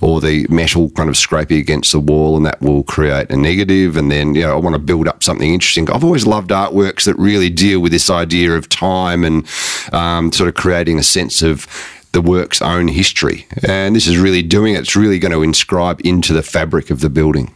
[0.00, 3.96] or the metal kind of scraping against the wall, and that will create a negative.
[3.96, 5.90] And then you know I want to build up something interesting.
[5.90, 9.46] I've always loved artworks that really deal with this idea of time and
[9.92, 11.66] um, sort of creating a sense of
[12.12, 13.46] the work's own history.
[13.66, 14.80] And this is really doing it.
[14.80, 17.52] It's really going to inscribe into the fabric of the building.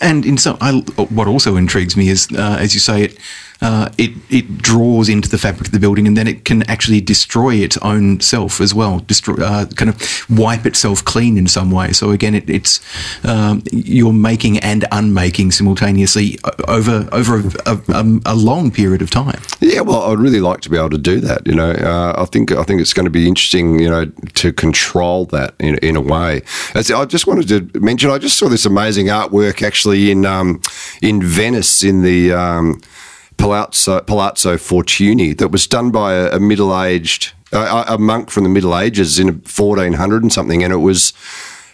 [0.00, 0.72] And in some, I,
[1.10, 3.18] what also intrigues me is, uh, as you say, it
[3.60, 7.00] uh, it it draws into the fabric of the building, and then it can actually
[7.00, 11.70] destroy its own self as well, destroy, uh, kind of wipe itself clean in some
[11.70, 11.92] way.
[11.92, 12.80] So again, it, it's
[13.24, 16.38] um, you're making and unmaking simultaneously
[16.68, 19.40] over over a, a, a, long period of time.
[19.60, 21.44] Yeah, well, I'd really like to be able to do that.
[21.44, 23.80] You know, uh, I think I think it's going to be interesting.
[23.80, 24.04] You know,
[24.34, 26.42] to control that in, in a way.
[26.76, 30.62] As I just wanted to mention, I just saw this amazing artwork actually in um,
[31.02, 32.32] in Venice in the.
[32.32, 32.80] Um,
[33.38, 38.42] Palazzo, Palazzo Fortuny that was done by a, a middle aged, uh, a monk from
[38.42, 40.62] the Middle Ages in 1400 and something.
[40.62, 41.14] And it was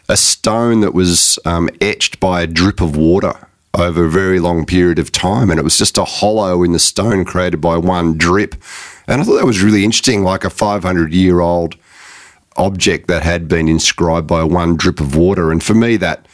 [0.08, 4.64] a stone that was um, etched by a drip of water over a very long
[4.64, 5.50] period of time.
[5.50, 8.54] And it was just a hollow in the stone created by one drip.
[9.08, 11.76] And I thought that was really interesting, like a 500 year old
[12.56, 15.50] object that had been inscribed by one drip of water.
[15.50, 16.26] And for me, that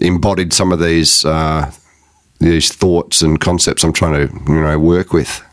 [0.00, 1.70] embodied some of these uh,
[2.38, 5.44] these thoughts and concepts I'm trying to you know work with.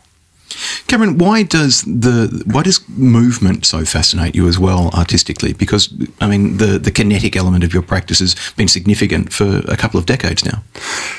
[0.88, 5.54] Cameron, why does the why does movement so fascinate you as well artistically?
[5.54, 9.78] Because I mean, the the kinetic element of your practice has been significant for a
[9.78, 10.64] couple of decades now.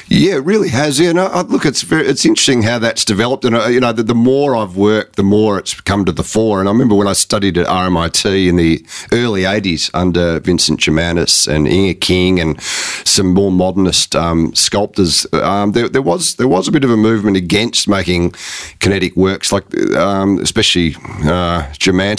[0.08, 1.00] Yeah, it really has.
[1.00, 4.02] Yeah, no, look, it's very, it's interesting how that's developed, and uh, you know, the,
[4.02, 6.60] the, more I've worked, the more it's come to the fore.
[6.60, 11.48] And I remember when I studied at RMIT in the early '80s under Vincas Jomantas
[11.48, 16.68] and Inge King and some more modernist um, sculptors, um, there, there was there was
[16.68, 18.32] a bit of a movement against making
[18.78, 19.66] kinetic works, like
[19.96, 21.62] um, especially uh,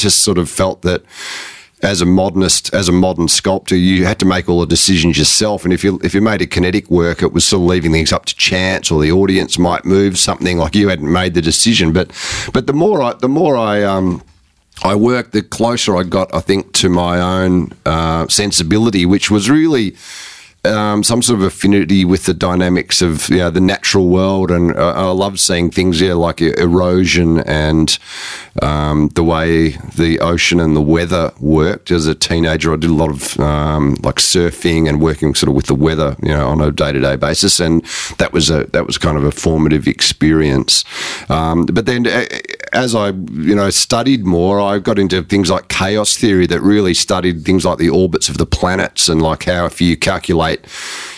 [0.09, 1.01] sort of felt that
[1.83, 5.63] as a modernist, as a modern sculptor, you had to make all the decisions yourself.
[5.63, 8.11] And if you if you made a kinetic work, it was sort of leaving things
[8.11, 11.93] up to chance, or the audience might move something like you hadn't made the decision.
[11.93, 12.07] But
[12.53, 14.21] but the more I the more I um,
[14.83, 19.49] I worked, the closer I got, I think, to my own uh, sensibility, which was
[19.49, 19.95] really
[20.65, 24.75] um, some sort of affinity with the dynamics of you know, the natural world, and
[24.75, 27.97] uh, I love seeing things yeah, like erosion and
[28.61, 31.91] um, the way the ocean and the weather worked.
[31.91, 35.55] As a teenager, I did a lot of um, like surfing and working sort of
[35.55, 37.83] with the weather, you know, on a day to day basis, and
[38.17, 40.83] that was a that was kind of a formative experience.
[41.29, 42.07] Um, but then,
[42.73, 46.93] as I you know studied more, I got into things like chaos theory that really
[46.93, 50.46] studied things like the orbits of the planets and like how if you calculate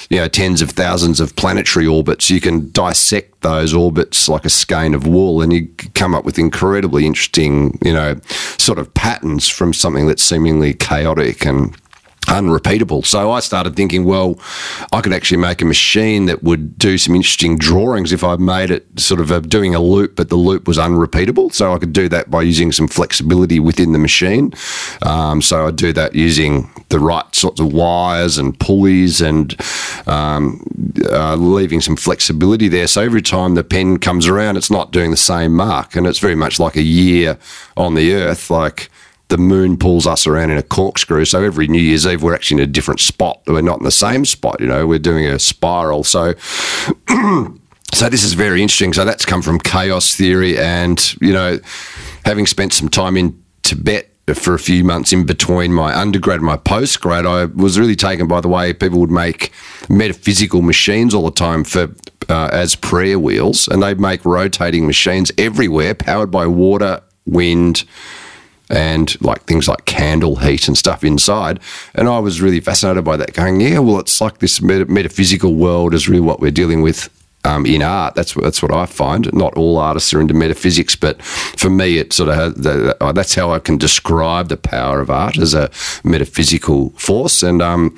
[0.09, 2.29] you know tens of thousands of planetary orbits.
[2.29, 6.39] You can dissect those orbits like a skein of wool, and you come up with
[6.39, 8.19] incredibly interesting, you know,
[8.57, 11.75] sort of patterns from something that's seemingly chaotic and
[12.29, 13.03] unrepeatable.
[13.03, 14.39] So I started thinking, well,
[14.91, 18.71] I could actually make a machine that would do some interesting drawings if I made
[18.71, 21.49] it sort of a, doing a loop, but the loop was unrepeatable.
[21.49, 24.53] So I could do that by using some flexibility within the machine.
[25.01, 29.55] Um, so I'd do that using the right sorts of wires and pulleys and
[30.07, 30.63] um,
[31.09, 32.87] uh, leaving some flexibility there.
[32.87, 35.95] So every time the pen comes around, it's not doing the same mark.
[35.95, 37.37] And it's very much like a year
[37.75, 38.49] on the earth.
[38.49, 38.89] Like,
[39.29, 41.23] the moon pulls us around in a corkscrew.
[41.23, 43.41] So every New Year's Eve, we're actually in a different spot.
[43.47, 46.03] We're not in the same spot, you know, we're doing a spiral.
[46.03, 46.33] So,
[47.93, 48.91] so this is very interesting.
[48.93, 50.57] So that's come from chaos theory.
[50.57, 51.59] And, you know,
[52.25, 56.45] having spent some time in Tibet for a few months in between my undergrad and
[56.45, 59.51] my postgrad, I was really taken by the way people would make
[59.89, 61.93] metaphysical machines all the time for
[62.29, 67.85] uh, as prayer wheels, and they make rotating machines everywhere, powered by water, wind,
[68.69, 71.59] and like things like candle heat and stuff inside.
[71.95, 75.93] And I was really fascinated by that, going, yeah, well, it's like this metaphysical world
[75.93, 77.09] is really what we're dealing with
[77.45, 78.15] um, in art.
[78.15, 79.31] That's what that's what I find.
[79.33, 83.51] Not all artists are into metaphysics, but for me, it sort of uh, that's how
[83.51, 85.69] I can describe the power of art as a
[86.03, 87.41] metaphysical force.
[87.43, 87.97] And um,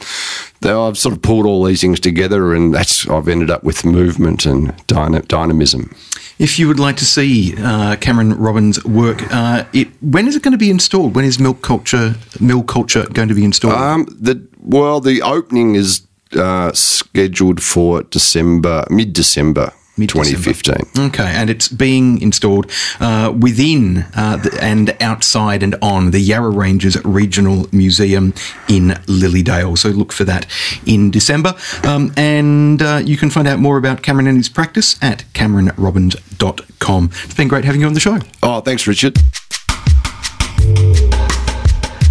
[0.63, 4.45] I've sort of pulled all these things together, and that's I've ended up with movement
[4.45, 5.95] and dyna- dynamism.
[6.37, 10.41] If you would like to see uh, Cameron Robbins' work, uh, it, when is it
[10.41, 11.15] going to be installed?
[11.15, 13.75] When is Milk Culture Mill Kulture going to be installed?
[13.75, 19.73] Um, the well, the opening is uh, scheduled for December, mid December.
[20.07, 21.05] 2015.
[21.07, 26.49] Okay, and it's being installed uh, within uh, the, and outside and on the Yarra
[26.49, 28.33] Ranges Regional Museum
[28.67, 29.77] in Lilydale.
[29.77, 30.47] So look for that
[30.85, 31.53] in December.
[31.83, 37.09] Um, and uh, you can find out more about Cameron and his practice at cameronrobbins.com.
[37.23, 38.19] It's been great having you on the show.
[38.41, 39.17] Oh, thanks, Richard.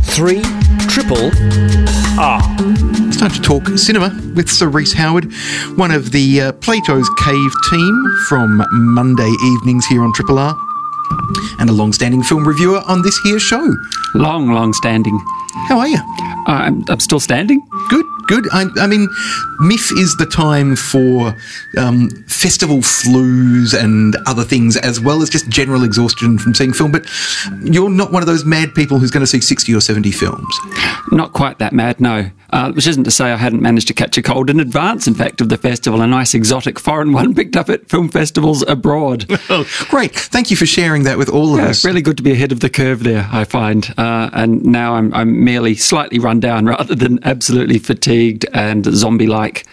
[0.04, 0.42] Three
[0.88, 1.30] triple
[2.18, 2.99] R.
[3.10, 5.32] It's time to talk cinema with Cerise Howard,
[5.74, 10.56] one of the uh, Plato's Cave team from Monday evenings here on Triple R,
[11.58, 13.74] and a long-standing film reviewer on this here show.
[14.14, 15.18] Long, long standing.
[15.68, 15.98] How are you?
[16.46, 17.60] I'm, I'm still standing.
[17.90, 18.48] Good, good.
[18.52, 19.08] I, I mean,
[19.60, 21.34] MIFF is the time for
[21.76, 26.92] um, festival flus and other things, as well as just general exhaustion from seeing film.
[26.92, 27.06] But
[27.62, 30.58] you're not one of those mad people who's going to see 60 or 70 films.
[31.12, 32.30] Not quite that mad, no.
[32.52, 35.14] Uh, which isn't to say I hadn't managed to catch a cold in advance, in
[35.14, 36.00] fact, of the festival.
[36.00, 39.26] A nice exotic foreign one picked up at film festivals abroad.
[39.88, 40.12] Great.
[40.16, 41.84] Thank you for sharing that with all of Yeah, us.
[41.84, 43.92] really good to be ahead of the curve there, I find.
[44.00, 49.26] Uh, and now I'm, I'm merely slightly run down rather than absolutely fatigued and zombie
[49.26, 49.66] like.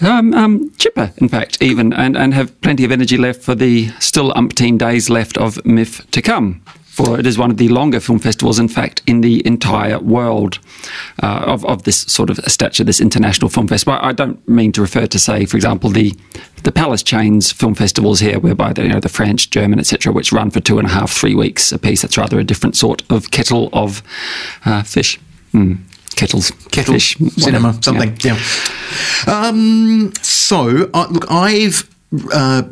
[0.00, 3.88] Um, um, chipper, in fact, even, and, and have plenty of energy left for the
[3.98, 6.62] still umpteen days left of MIFF to come.
[7.04, 10.58] For it is one of the longer film festivals, in fact, in the entire world
[11.22, 13.98] uh, of, of this sort of stature, this international film festival.
[14.02, 16.14] I don't mean to refer to, say, for example, the
[16.62, 20.30] the Palace Chains film festivals here, whereby the, you know the French, German, etc., which
[20.30, 22.02] run for two and a half, three weeks a piece.
[22.02, 24.02] That's rather a different sort of kettle of
[24.66, 25.18] uh, fish.
[25.54, 25.78] Mm.
[26.16, 27.82] Kettles, Kettle, fish, cinema, whatever.
[27.82, 28.16] something.
[28.22, 28.38] Yeah.
[29.26, 31.88] Um, so, uh, look, I've.
[32.32, 32.62] Uh,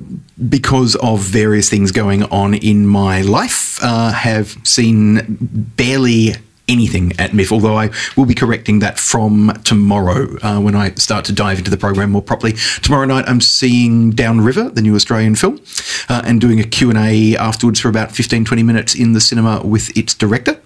[0.49, 5.39] because of various things going on in my life, uh, have seen
[5.76, 6.34] barely
[6.68, 11.24] anything at MIFF, although I will be correcting that from tomorrow uh, when I start
[11.26, 12.52] to dive into the program more properly.
[12.82, 15.60] Tomorrow night I'm seeing Downriver, the new Australian film,
[16.08, 19.96] uh, and doing a Q&A afterwards for about 15, 20 minutes in the cinema with
[19.96, 20.60] its director.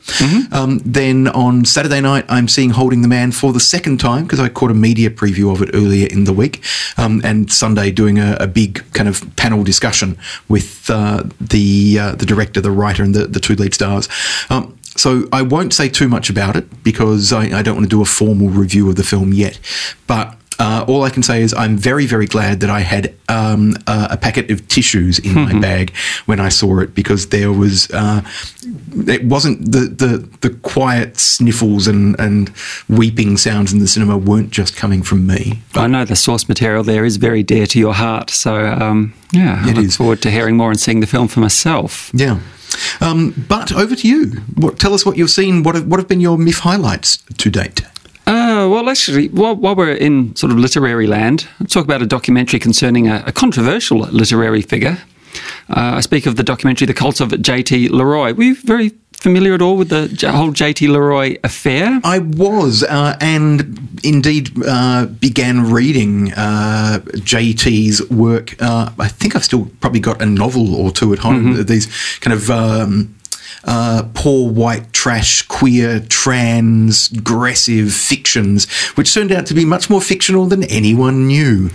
[0.52, 4.40] Um, then on Saturday night I'm seeing Holding the Man for the second time because
[4.40, 6.62] I caught a media preview of it earlier in the week.
[6.96, 10.16] Um, and Sunday doing a, a big kind of panel discussion
[10.48, 14.08] with uh, the uh, the director, the writer, and the, the two lead stars.
[14.50, 17.96] Um, so I won't say too much about it because I, I don't want to
[17.96, 19.58] do a formal review of the film yet.
[20.06, 23.74] But uh, all I can say is I'm very, very glad that I had um,
[23.88, 25.92] a, a packet of tissues in my bag
[26.26, 28.20] when I saw it because there was uh,
[29.08, 32.52] it wasn't the, the the quiet sniffles and and
[32.88, 35.62] weeping sounds in the cinema weren't just coming from me.
[35.74, 39.62] I know the source material there is very dear to your heart, so um, yeah,
[39.64, 39.96] I It look is.
[39.96, 42.10] forward to hearing more and seeing the film for myself.
[42.14, 42.38] Yeah.
[43.00, 44.26] Um, but over to you.
[44.54, 45.62] What, tell us what you've seen.
[45.62, 47.82] What have, what have been your MIFF highlights to date?
[48.26, 52.06] Uh, well, actually, while, while we're in sort of literary land, I'll talk about a
[52.06, 54.98] documentary concerning a, a controversial literary figure.
[55.68, 57.88] Uh, I speak of the documentary The Cult of J.T.
[57.88, 58.34] Leroy.
[58.34, 58.92] You very
[59.22, 60.88] familiar at all with the whole J.T.
[60.88, 62.00] Leroy affair?
[62.02, 68.60] I was, uh, and indeed uh, began reading uh, JT's work.
[68.60, 71.64] Uh, I think I've still probably got a novel or two at home.
[71.64, 72.50] These kind of.
[72.50, 73.14] Um,
[73.64, 80.46] uh, poor white trash, queer, transgressive fictions, which turned out to be much more fictional
[80.46, 81.70] than anyone knew.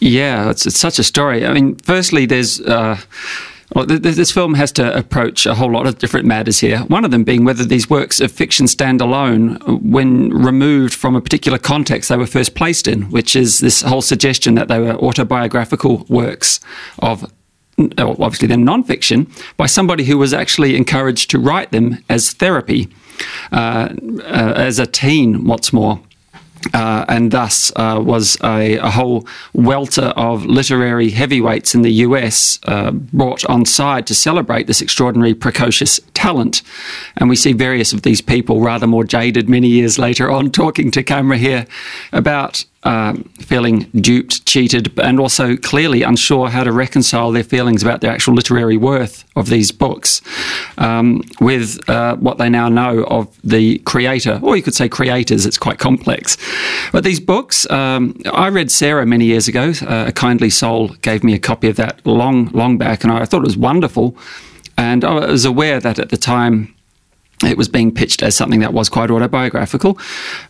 [0.00, 1.44] Yeah, it's, it's such a story.
[1.44, 2.62] I mean, firstly, there's.
[2.62, 2.98] Uh,
[3.74, 6.78] well, th- th- this film has to approach a whole lot of different matters here.
[6.80, 11.20] One of them being whether these works of fiction stand alone when removed from a
[11.20, 14.94] particular context they were first placed in, which is this whole suggestion that they were
[14.94, 16.60] autobiographical works
[17.00, 17.30] of
[17.78, 22.88] uh, obviously then non-fiction by somebody who was actually encouraged to write them as therapy
[23.52, 23.88] uh,
[24.24, 26.00] uh, as a teen what's more
[26.74, 32.58] uh, and thus uh, was a, a whole welter of literary heavyweights in the US
[32.64, 36.62] uh, brought on side to celebrate this extraordinary precocious talent.
[37.16, 40.90] And we see various of these people, rather more jaded many years later on, talking
[40.92, 41.66] to camera here
[42.12, 48.00] about um, feeling duped, cheated, and also clearly unsure how to reconcile their feelings about
[48.00, 50.22] the actual literary worth of these books
[50.78, 55.44] um, with uh, what they now know of the creator, or you could say creators.
[55.44, 56.36] It's quite complex.
[56.92, 59.72] But these books, um, I read Sarah many years ago.
[59.82, 63.24] Uh, a kindly soul gave me a copy of that long, long back, and I
[63.24, 64.16] thought it was wonderful.
[64.76, 66.74] And I was aware that at the time
[67.44, 69.98] it was being pitched as something that was quite autobiographical.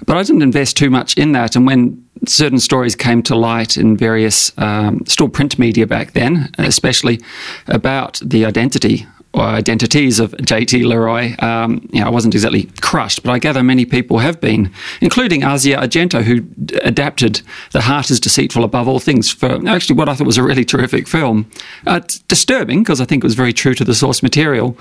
[0.06, 1.55] But I didn't invest too much in that.
[1.55, 6.51] And when certain stories came to light in various um, still print media back then,
[6.59, 7.20] especially
[7.66, 13.31] about the identity identities of JT Leroy, um, you know, I wasn't exactly crushed, but
[13.31, 17.43] I gather many people have been, including Asia Argento, who d- adapted
[17.73, 20.65] The Heart is Deceitful Above All Things for actually what I thought was a really
[20.65, 21.51] terrific film.
[21.87, 24.77] Uh, disturbing, because I think it was very true to the source material.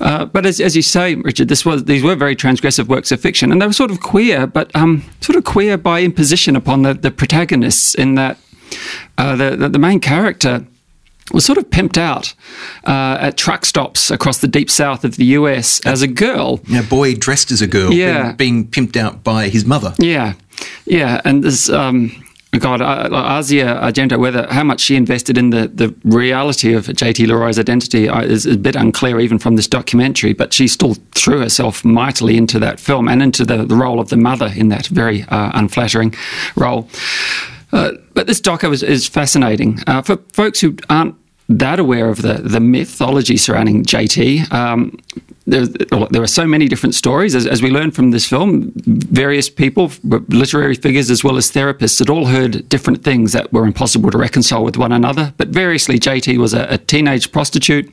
[0.00, 3.20] Uh, but as, as, you say, Richard, this was these were very transgressive works of
[3.20, 6.82] fiction, and they were sort of queer, but um, sort of queer by imposition upon
[6.82, 8.38] the, the protagonists in that
[9.16, 10.66] uh, the, the main character
[11.32, 12.34] was sort of pimped out
[12.84, 16.60] uh, at truck stops across the deep south of the US as a girl.
[16.74, 18.32] A boy dressed as a girl, yeah.
[18.32, 19.94] being, being pimped out by his mother.
[19.98, 20.34] Yeah,
[20.86, 21.70] yeah, and there's.
[21.70, 22.24] Um,
[22.58, 27.26] God, Asia Argento, whether how much she invested in the, the reality of J.T.
[27.26, 30.32] Leroy's identity uh, is, is, a bit unclear, even from this documentary.
[30.32, 34.08] But she still threw herself mightily into that film and into the, the role of
[34.08, 36.14] the mother in that very uh, unflattering
[36.56, 36.88] role.
[37.70, 39.78] Uh, but this doco is, is fascinating.
[39.86, 41.14] Uh, for folks who aren't
[41.48, 44.98] that aware of the, the mythology surrounding JT, um,
[45.46, 47.36] there, there, are so many different stories.
[47.36, 52.00] As, as, we learned from this film, various people, literary figures as well as therapists,
[52.00, 55.32] had all heard different things that were impossible to reconcile with one another.
[55.36, 57.88] But variously, JT was a, a teenage prostitute,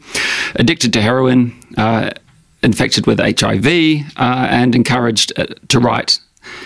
[0.55, 2.09] addicted to heroin, uh,
[2.63, 3.67] infected with HIV,
[4.17, 6.19] uh, and encouraged uh, to write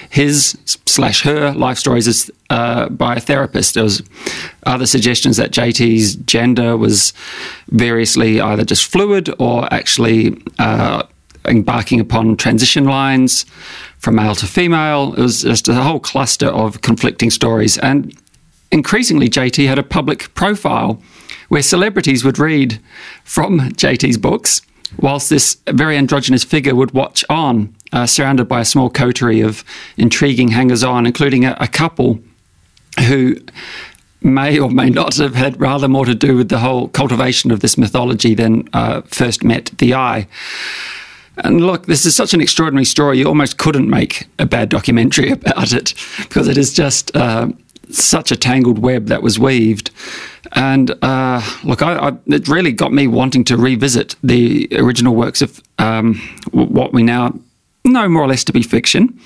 [0.09, 3.75] his slash her life stories as, uh, by a therapist.
[3.75, 4.01] There was
[4.65, 7.13] other suggestions that JT's gender was
[7.69, 11.03] variously either just fluid or actually uh,
[11.45, 13.45] embarking upon transition lines
[13.99, 15.13] from male to female.
[15.13, 17.77] It was just a whole cluster of conflicting stories.
[17.77, 18.17] And
[18.71, 21.01] increasingly, JT had a public profile
[21.49, 22.79] where celebrities would read
[23.23, 24.61] from JT's books
[24.97, 29.63] whilst this very androgynous figure would watch on, uh, surrounded by a small coterie of
[29.97, 32.19] intriguing hangers on, including a, a, couple
[33.07, 33.35] who
[34.21, 37.61] may or may not have had rather more to do with the whole cultivation of
[37.61, 40.27] this mythology than uh, first met the eye.
[41.37, 45.31] And look, this is such an extraordinary story, you almost couldn't make a bad documentary
[45.31, 47.15] about it because it is just.
[47.15, 47.49] Uh,
[47.91, 49.89] such a tangled web that was weaved.
[50.53, 55.41] And uh, look, I, I, it really got me wanting to revisit the original works
[55.41, 56.21] of um,
[56.51, 57.33] what we now
[57.89, 59.19] know more or less to be fiction,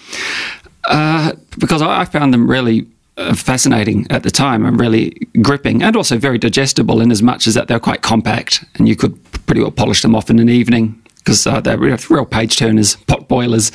[0.86, 2.86] uh, because I, I, found them really
[3.18, 5.12] uh, fascinating at the time and really
[5.42, 8.96] gripping, and also very digestible in as much as that they're quite compact and you
[8.96, 12.98] could pretty well polish them off in an evening because uh, they're real page turners,
[13.08, 13.72] pot boilers,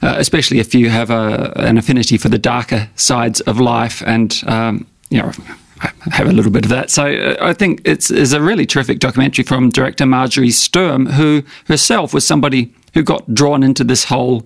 [0.00, 4.42] uh, especially if you have a, an affinity for the darker sides of life and,
[4.46, 5.32] um, you know,
[6.12, 6.90] have a little bit of that.
[6.90, 11.42] So uh, I think it's, it's, a really terrific documentary from director Marjorie Sturm, who
[11.66, 14.44] herself was somebody who got drawn into this whole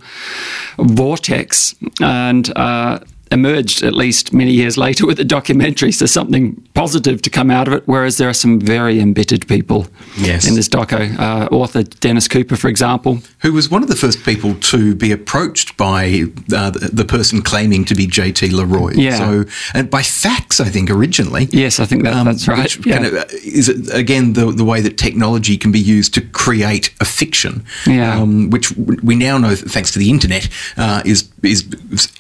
[0.76, 1.74] vortex.
[2.02, 2.98] And uh,
[3.32, 7.66] emerged at least many years later with a documentary, so something positive to come out
[7.66, 7.82] of it.
[7.86, 9.86] Whereas there are some very embittered people
[10.18, 10.46] yes.
[10.46, 11.18] in this doco.
[11.18, 15.10] Uh, author Dennis Cooper, for example, who was one of the first people to be
[15.10, 18.92] approached by uh, the, the, person claiming to be JT Leroy.
[18.94, 19.18] Yeah.
[19.18, 19.44] So,
[19.74, 21.48] and by fax, I think originally.
[21.50, 22.62] Yes, I think that, um, that's right.
[22.62, 22.94] Which yeah.
[22.94, 26.92] kind of, uh, is again the the way that technology can be used to create
[27.00, 27.64] a fiction.
[27.86, 28.16] Yeah.
[28.18, 31.66] Um, which we now know, thanks to the internet, uh, is is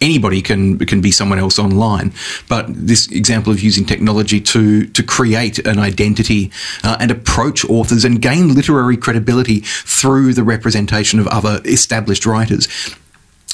[0.00, 2.12] anybody can can be someone else online.
[2.48, 6.50] But this example of using technology to to create an identity
[6.82, 12.68] uh, and approach authors and gain literary credibility through the representation of other established writers,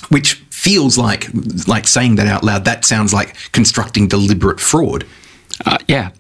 [0.09, 1.29] which feels like
[1.67, 2.65] like saying that out loud.
[2.65, 5.05] That sounds like constructing deliberate fraud.
[5.67, 6.11] Uh, yeah.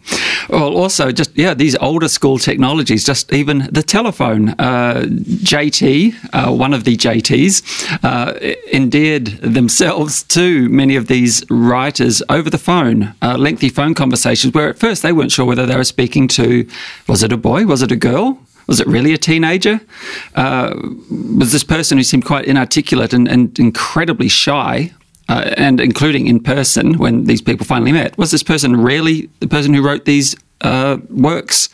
[0.48, 4.50] Well, also, just, yeah, these older school technologies, just even the telephone.
[4.50, 8.34] Uh, JT, uh, one of the JTs, uh,
[8.72, 14.70] endeared themselves to many of these writers over the phone, uh, lengthy phone conversations where
[14.70, 16.68] at first they weren't sure whether they were speaking to,
[17.06, 17.66] was it a boy?
[17.66, 18.38] Was it a girl?
[18.66, 19.80] Was it really a teenager?
[20.34, 20.74] Uh,
[21.38, 24.92] was this person who seemed quite inarticulate and, and incredibly shy
[25.28, 29.48] uh, and including in person when these people finally met, was this person really the
[29.48, 31.68] person who wrote these uh, works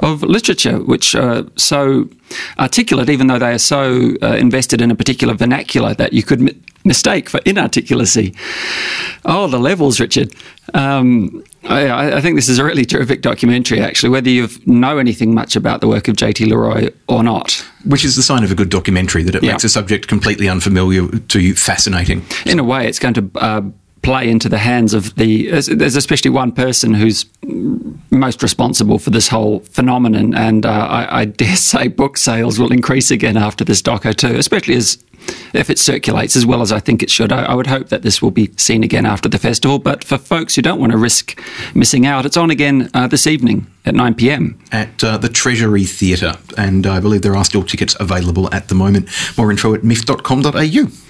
[0.00, 2.08] of literature, which are so
[2.58, 6.54] articulate, even though they are so uh, invested in a particular vernacular that you could
[6.84, 8.36] mistake for inarticulacy.
[9.24, 10.32] Oh, the levels, Richard.
[10.74, 15.34] Um, I, I, think this is a really terrific documentary, actually, whether you know anything
[15.34, 16.44] much about the work of J.T.
[16.46, 17.64] Leroy or not.
[17.84, 19.52] Which is the sign of a good documentary, that it yeah.
[19.52, 22.24] makes a subject completely unfamiliar to you fascinating.
[22.46, 23.62] In a way, it's going to uh,
[24.08, 25.50] play into the hands of the.
[25.50, 27.26] There's especially one person who's
[28.08, 32.72] most responsible for this whole phenomenon, and uh, I, I, dare say book sales will
[32.72, 35.04] increase again after this doco too, especially as
[35.52, 37.32] if it circulates as well as I think it should.
[37.32, 39.78] I, I, would hope that this will be seen again after the festival.
[39.78, 41.38] But for folks who don't want to risk
[41.74, 44.58] missing out, it's on again uh, this evening at 9 pm.
[44.72, 48.74] At uh, the Treasury Theatre, and I believe there are still tickets available at the
[48.74, 49.10] moment.
[49.36, 51.07] More info at miff.com.au.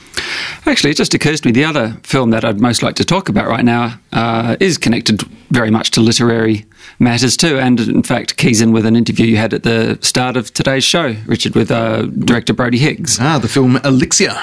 [0.66, 3.28] Actually, it just occurs to me the other film that I'd most like to talk
[3.28, 6.66] about right now uh, is connected very much to literary
[6.98, 10.36] matters too, and in fact keys in with an interview you had at the start
[10.36, 13.18] of today's show, Richard, with uh, director Brodie Higgs.
[13.20, 14.34] Ah, the film Elixir.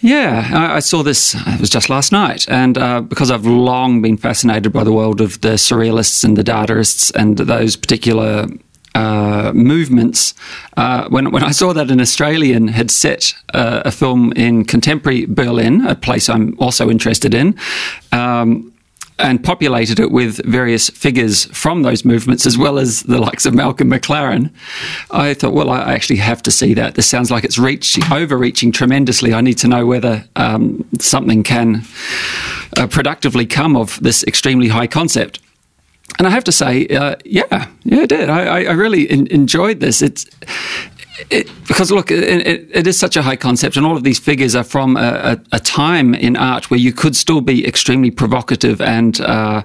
[0.00, 1.34] Yeah, I, I saw this.
[1.34, 5.20] It was just last night, and uh, because I've long been fascinated by the world
[5.20, 8.46] of the surrealists and the Dadaists and those particular
[8.96, 10.34] uh, movements.
[10.76, 15.26] Uh, when, when I saw that an Australian had set uh, a film in contemporary
[15.26, 17.58] Berlin, a place I'm also interested in,
[18.12, 18.72] um,
[19.18, 23.54] and populated it with various figures from those movements, as well as the likes of
[23.54, 24.50] Malcolm McLaren,
[25.10, 26.94] I thought, well, I actually have to see that.
[26.94, 29.32] This sounds like it's reaching, overreaching tremendously.
[29.32, 31.82] I need to know whether um, something can
[32.76, 35.40] uh, productively come of this extremely high concept
[36.18, 38.30] and I have to say, uh, yeah, yeah, it did.
[38.30, 40.02] I, I really in, enjoyed this.
[40.02, 40.26] It's
[41.30, 44.54] it, because look, it, it is such a high concept, and all of these figures
[44.54, 45.00] are from a,
[45.52, 49.20] a, a time in art where you could still be extremely provocative and.
[49.20, 49.62] Uh,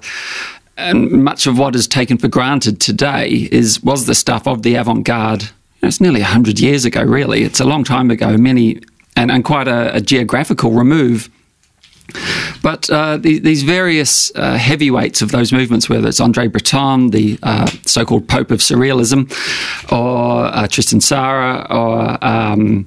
[0.78, 4.74] and much of what is taken for granted today is was the stuff of the
[4.76, 5.44] avant-garde.
[5.44, 5.50] You
[5.84, 7.44] know, it's nearly hundred years ago, really.
[7.44, 8.36] It's a long time ago.
[8.38, 8.80] Many
[9.16, 11.30] and, and quite a, a geographical remove
[12.62, 17.40] but uh, the, these various uh, heavyweights of those movements, whether it's Andre Breton, the
[17.44, 19.32] uh, so called Pope of Surrealism,
[19.92, 22.86] or uh, Tristan Tzara, or um,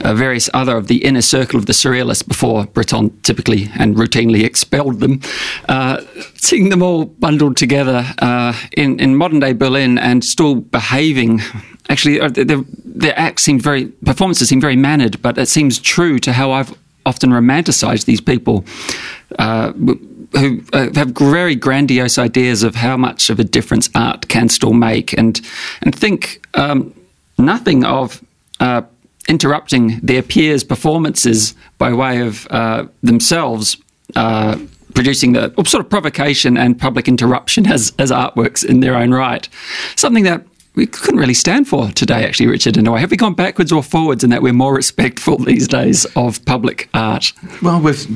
[0.00, 4.44] uh, various other of the inner circle of the Surrealists before Breton typically and routinely
[4.44, 5.20] expelled them,
[5.68, 6.02] uh,
[6.34, 8.04] seeing them all bundled together
[8.76, 11.40] in, in modern day Berlin and still behaving.
[11.88, 16.32] Actually their, their acts seemed very performances seem very mannered but it seems true to
[16.32, 16.74] how I've
[17.04, 18.64] often romanticize these people
[19.38, 24.48] uh, who uh, have very grandiose ideas of how much of a difference art can
[24.48, 25.40] still make, and
[25.82, 26.94] and think um,
[27.38, 28.22] nothing of.
[28.60, 28.82] Uh,
[29.28, 33.76] interrupting their peers' performances by way of uh, themselves
[34.16, 34.58] uh,
[34.94, 39.48] producing the sort of provocation and public interruption as, as artworks in their own right.
[39.96, 42.78] Something that we couldn't really stand for today, actually, Richard.
[42.78, 45.68] In a way, have we gone backwards or forwards in that we're more respectful these
[45.68, 47.32] days of public art?
[47.60, 48.06] Well, we've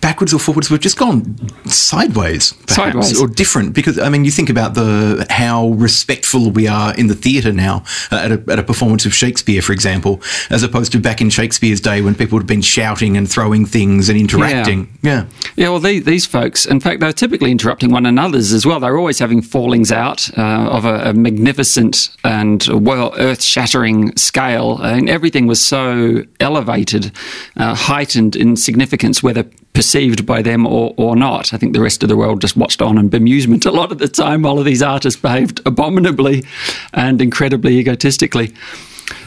[0.00, 0.68] backwards or forwards.
[0.68, 1.36] We've just gone
[1.66, 3.20] sideways, perhaps, sideways.
[3.20, 3.74] or different.
[3.74, 7.84] Because I mean, you think about the how respectful we are in the theatre now
[8.10, 11.30] uh, at, a, at a performance of Shakespeare, for example, as opposed to back in
[11.30, 14.92] Shakespeare's day when people would have been shouting and throwing things and interacting.
[15.02, 15.26] Yeah, yeah.
[15.54, 18.80] yeah well, these, these folks, in fact, they're typically interrupting one another's as well.
[18.80, 24.16] They're always having fallings out uh, of a, a magnificent magnificent and well earth shattering
[24.16, 24.78] scale.
[24.82, 27.12] and everything was so elevated,
[27.56, 31.52] uh, heightened in significance, whether perceived by them or, or not.
[31.52, 33.98] I think the rest of the world just watched on in bemusement a lot of
[33.98, 36.44] the time while these artists behaved abominably
[36.94, 38.54] and incredibly egotistically.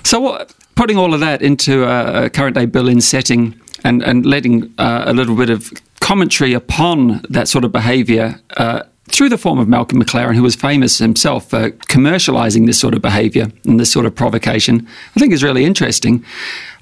[0.03, 4.26] So, what, putting all of that into a, a current day Berlin setting and, and
[4.26, 8.81] letting uh, a little bit of commentary upon that sort of behaviour uh,
[9.11, 13.02] through the form of Malcolm McLaren, who was famous himself for commercializing this sort of
[13.02, 16.23] behavior and this sort of provocation, I think is really interesting.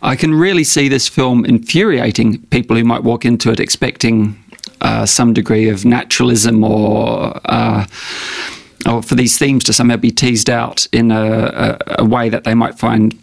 [0.02, 4.38] I can really see this film infuriating people who might walk into it expecting
[4.82, 7.40] uh, some degree of naturalism or.
[7.46, 7.86] Uh,
[8.88, 12.46] or for these themes to somehow be teased out in a, a, a way that
[12.46, 13.18] they might find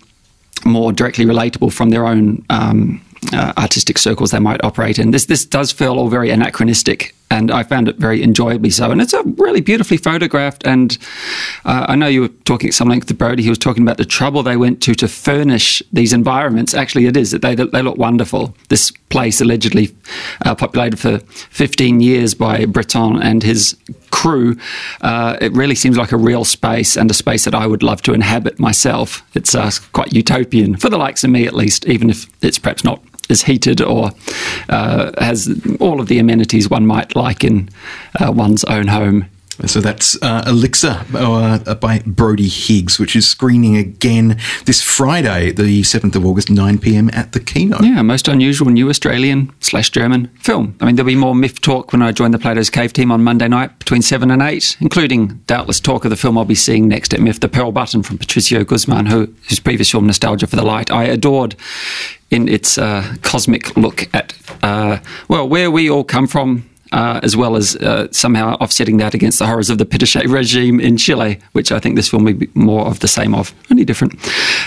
[0.66, 3.00] more directly relatable from their own um,
[3.32, 5.10] uh, artistic circles they might operate in.
[5.10, 8.90] This this does feel all very anachronistic, and I found it very enjoyably so.
[8.90, 10.66] And it's a really beautifully photographed.
[10.66, 10.96] And
[11.64, 13.42] uh, I know you were talking at some something with Brodie.
[13.42, 16.74] He was talking about the trouble they went to to furnish these environments.
[16.74, 18.54] Actually, it is that they they look wonderful.
[18.68, 19.94] This place allegedly
[20.44, 23.76] uh, populated for 15 years by Breton and his
[24.10, 24.56] crew.
[25.00, 28.02] Uh, it really seems like a real space and a space that I would love
[28.02, 29.22] to inhabit myself.
[29.34, 32.84] It's uh, quite utopian for the likes of me, at least, even if it's perhaps
[32.84, 34.10] not is heated or
[34.68, 35.48] uh, has
[35.80, 37.68] all of the amenities one might like in
[38.20, 39.26] uh, one's own home
[39.66, 45.82] So that's uh, Elixir uh, by Brodie Higgs, which is screening again this Friday, the
[45.82, 47.78] 7th of August, 9 pm at the Kino.
[47.80, 50.76] Yeah, most unusual new Australian slash German film.
[50.80, 53.22] I mean, there'll be more MIFF talk when I join the Plato's Cave team on
[53.22, 56.88] Monday night between 7 and 8, including doubtless talk of the film I'll be seeing
[56.88, 60.56] next at MIFF, The Pearl Button from Patricio Guzman, who, whose previous film, Nostalgia for
[60.56, 61.54] the Light, I adored
[62.30, 64.98] in its uh, cosmic look at, uh,
[65.28, 69.38] well, where we all come from uh, as well as uh, somehow offsetting that against
[69.38, 72.50] the horrors of the Pinochet regime in Chile, which I think this film will be
[72.54, 74.14] more of the same of, only different.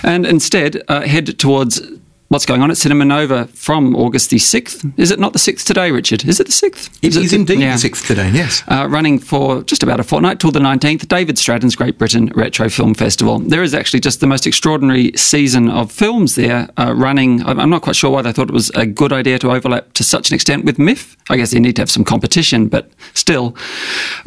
[0.04, 1.82] And instead, uh, head towards
[2.30, 4.94] what's going on at Cinema Nova from August the 6th.
[4.98, 6.26] Is it not the 6th today, Richard?
[6.26, 6.98] Is it the 6th?
[7.02, 7.78] It is, is indeed yeah.
[7.78, 8.64] the 6th today, yes.
[8.68, 12.70] Uh, running for just about a fortnight till the 19th, David Stratton's Great Britain Retro
[12.70, 13.40] Film Festival.
[13.40, 17.46] There is actually just the most extraordinary season of films there uh, running.
[17.46, 20.04] I'm not quite sure why they thought it was a good idea to overlap to
[20.04, 21.16] such an extent with MIFF.
[21.30, 23.56] I guess they need to have some competition, but still.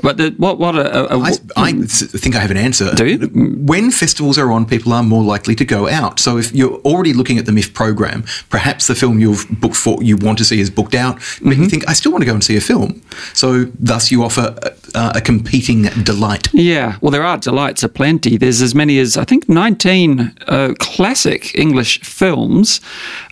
[0.03, 2.95] But the, what, what a, a, a I, I think I have an answer.
[2.95, 3.19] Do you?
[3.29, 6.19] When festivals are on, people are more likely to go out.
[6.19, 8.25] So if you're already looking at the MIFF program, program.
[8.51, 11.63] Perhaps the film you've booked for you want to see is booked out, but mm-hmm.
[11.63, 13.03] you think I still want to go and see a film.
[13.35, 14.57] So thus you offer
[14.95, 16.49] a, a competing delight.
[16.53, 18.37] Yeah, well, there are delights aplenty.
[18.37, 22.81] There's as many as I think 19 uh, classic English films.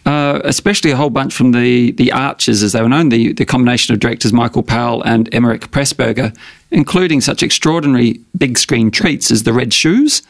[0.06, 3.44] Uh, especially a whole bunch from the, the Archers, as they were known, the, the
[3.44, 6.34] combination of directors Michael Powell and Emeric Pressburger,
[6.70, 10.22] including such extraordinary big screen treats as The Red Shoes.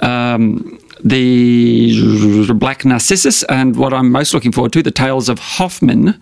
[0.00, 6.20] Um, the Black Narcissus, and what I'm most looking forward to, The Tales of Hoffmann,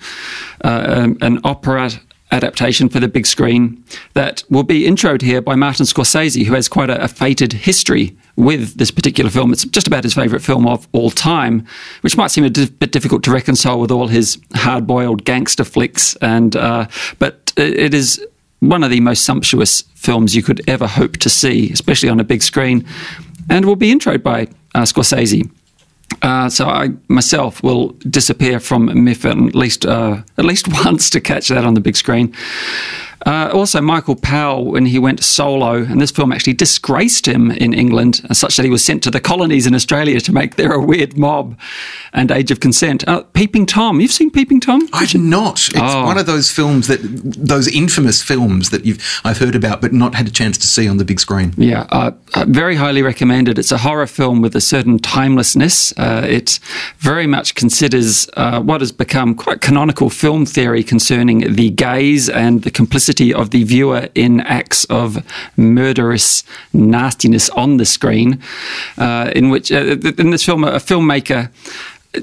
[0.65, 1.91] uh, um, an opera
[2.35, 3.83] adaptation for the big screen
[4.15, 8.17] that will be introed here by Martin Scorsese, who has quite a, a, fated history
[8.37, 9.53] with this particular film.
[9.53, 11.65] It's just about his favourite film of all time,
[12.01, 16.17] which might seem a di- bit difficult to reconcile with all his hard-boiled gangster flicks.
[16.17, 16.89] And uh,
[17.19, 18.25] but it is
[18.59, 22.25] one of the most sumptuous films you could ever hope to see, especially on a
[22.25, 22.85] big screen,
[23.49, 25.51] and will be introed by uh, Scorsese.
[26.23, 31.21] Uh, so I myself will disappear from MIFF at least uh, at least once to
[31.21, 32.35] catch that on the big screen.
[33.25, 37.73] Uh, also, Michael Powell, when he went solo, and this film actually disgraced him in
[37.73, 40.85] England, such that he was sent to the colonies in Australia to make They're a
[40.85, 41.59] Weird Mob
[42.13, 43.07] and Age of Consent.
[43.09, 44.89] Uh, Peeping Tom, you've seen Peeping Tom?
[44.93, 45.69] I've not.
[45.69, 46.05] It's oh.
[46.05, 50.15] one of those films that, those infamous films that you've I've heard about, but not
[50.15, 51.55] had a chance to see on the big screen.
[51.57, 53.59] Yeah, uh, uh very highly recommended.
[53.59, 55.93] It's a horror film with a certain timelessness.
[55.97, 56.59] Uh, it
[56.99, 62.63] very much considers uh, what has become quite canonical film theory concerning the gaze and
[62.63, 65.25] the complicity of the viewer in acts of
[65.57, 68.41] murderous nastiness on the screen,
[68.99, 71.51] uh, in which, uh, in this film, a filmmaker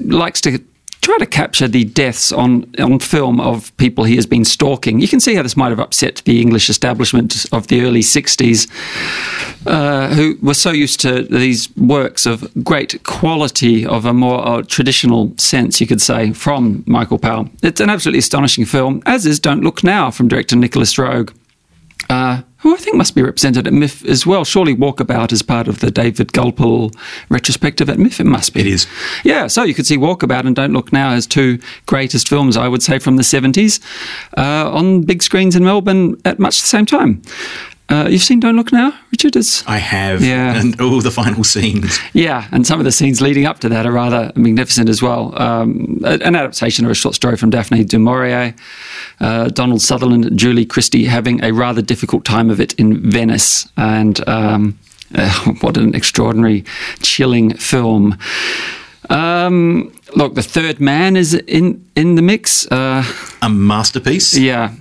[0.00, 0.58] likes to
[1.02, 5.00] try to capture the deaths on, on film of people he has been stalking.
[5.00, 8.68] You can see how this might have upset the English establishment of the early 60s,
[9.66, 14.62] uh, who were so used to these works of great quality, of a more uh,
[14.62, 17.48] traditional sense, you could say, from Michael Powell.
[17.62, 21.34] It's an absolutely astonishing film, as is Don't Look Now from director Nicolas Roeg.
[22.08, 24.44] Uh, who I think must be represented at MIFF as well.
[24.44, 26.94] Surely Walkabout is part of the David Gulpilil
[27.28, 28.20] retrospective at MIFF.
[28.20, 28.60] It must be.
[28.60, 28.86] It is.
[29.24, 32.68] Yeah, so you could see Walkabout and Don't Look Now as two greatest films, I
[32.68, 33.80] would say, from the 70s
[34.36, 37.20] uh, on big screens in Melbourne at much the same time.
[37.92, 39.36] Uh, you've seen Don't Look Now, Richard?
[39.36, 40.22] It's, I have.
[40.22, 40.58] Yeah.
[40.58, 41.98] And all the final scenes.
[42.14, 45.38] Yeah, and some of the scenes leading up to that are rather magnificent as well.
[45.40, 48.54] Um, an adaptation of a short story from Daphne du Maurier.
[49.20, 53.68] Uh, Donald Sutherland and Julie Christie having a rather difficult time of it in Venice.
[53.76, 54.78] And um,
[55.14, 56.64] uh, what an extraordinary,
[57.02, 58.16] chilling film.
[59.10, 62.66] Um, look, The Third Man is in, in the mix.
[62.72, 63.04] Uh,
[63.42, 64.34] a masterpiece.
[64.34, 64.72] Yeah,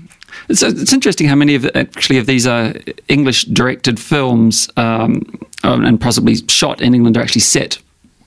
[0.51, 2.73] it's, it's interesting how many of actually of these are
[3.07, 5.23] English directed films um,
[5.63, 7.79] and possibly shot in England are actually set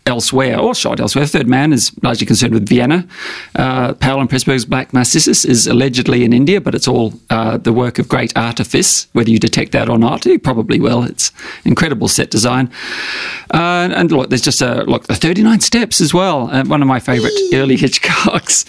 [0.06, 1.26] elsewhere or shot elsewhere.
[1.26, 3.06] Third Man is largely concerned with Vienna.
[3.54, 7.72] Uh, Powell and Pressburger's Black Narcissus is allegedly in India, but it's all uh, the
[7.72, 9.06] work of great artifice.
[9.12, 11.04] Whether you detect that or not, you probably will.
[11.04, 11.32] It's
[11.64, 12.70] incredible set design.
[13.52, 16.50] Uh, and look, there's just a look the 39 Steps as well.
[16.50, 18.64] Uh, one of my favourite early Hitchcocks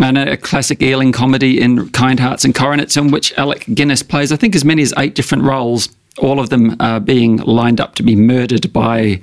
[0.00, 4.32] and a classic Ealing comedy in Kind Hearts and Coronets, in which Alec Guinness plays,
[4.32, 5.88] I think, as many as eight different roles.
[6.18, 9.20] All of them uh, being lined up to be murdered by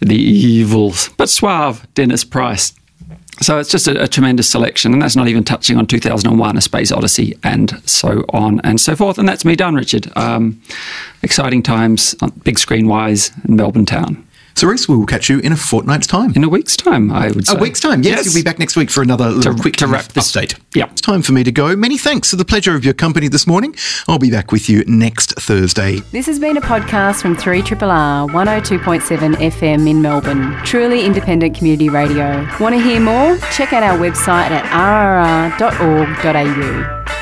[0.00, 2.72] the evil but suave Dennis Price.
[3.40, 6.60] So it's just a, a, tremendous selection, and that's not even touching on 2001: A
[6.60, 9.18] Space Odyssey, and so on and so forth.
[9.18, 10.10] And that's me done, Richard.
[10.16, 10.60] Um,
[11.22, 14.26] exciting times, big screen wise, in Melbourne town.
[14.54, 16.32] Cerise, we will catch you in a fortnight's time.
[16.34, 17.56] In a week's time, I would say.
[17.56, 18.24] A week's time, yes.
[18.24, 20.54] You'll be back next week for another little quick to wrap this- update.
[20.74, 20.86] Yeah.
[20.90, 21.74] It's time for me to go.
[21.76, 23.74] Many thanks for the pleasure of your company this morning.
[24.08, 26.00] I'll be back with you next Thursday.
[26.12, 30.54] This has been a podcast from 3RRR 102.7 FM in Melbourne.
[30.64, 32.46] Truly independent community radio.
[32.60, 33.36] Want to hear more?
[33.52, 34.64] Check out our website at
[35.58, 37.21] rrr.org.au.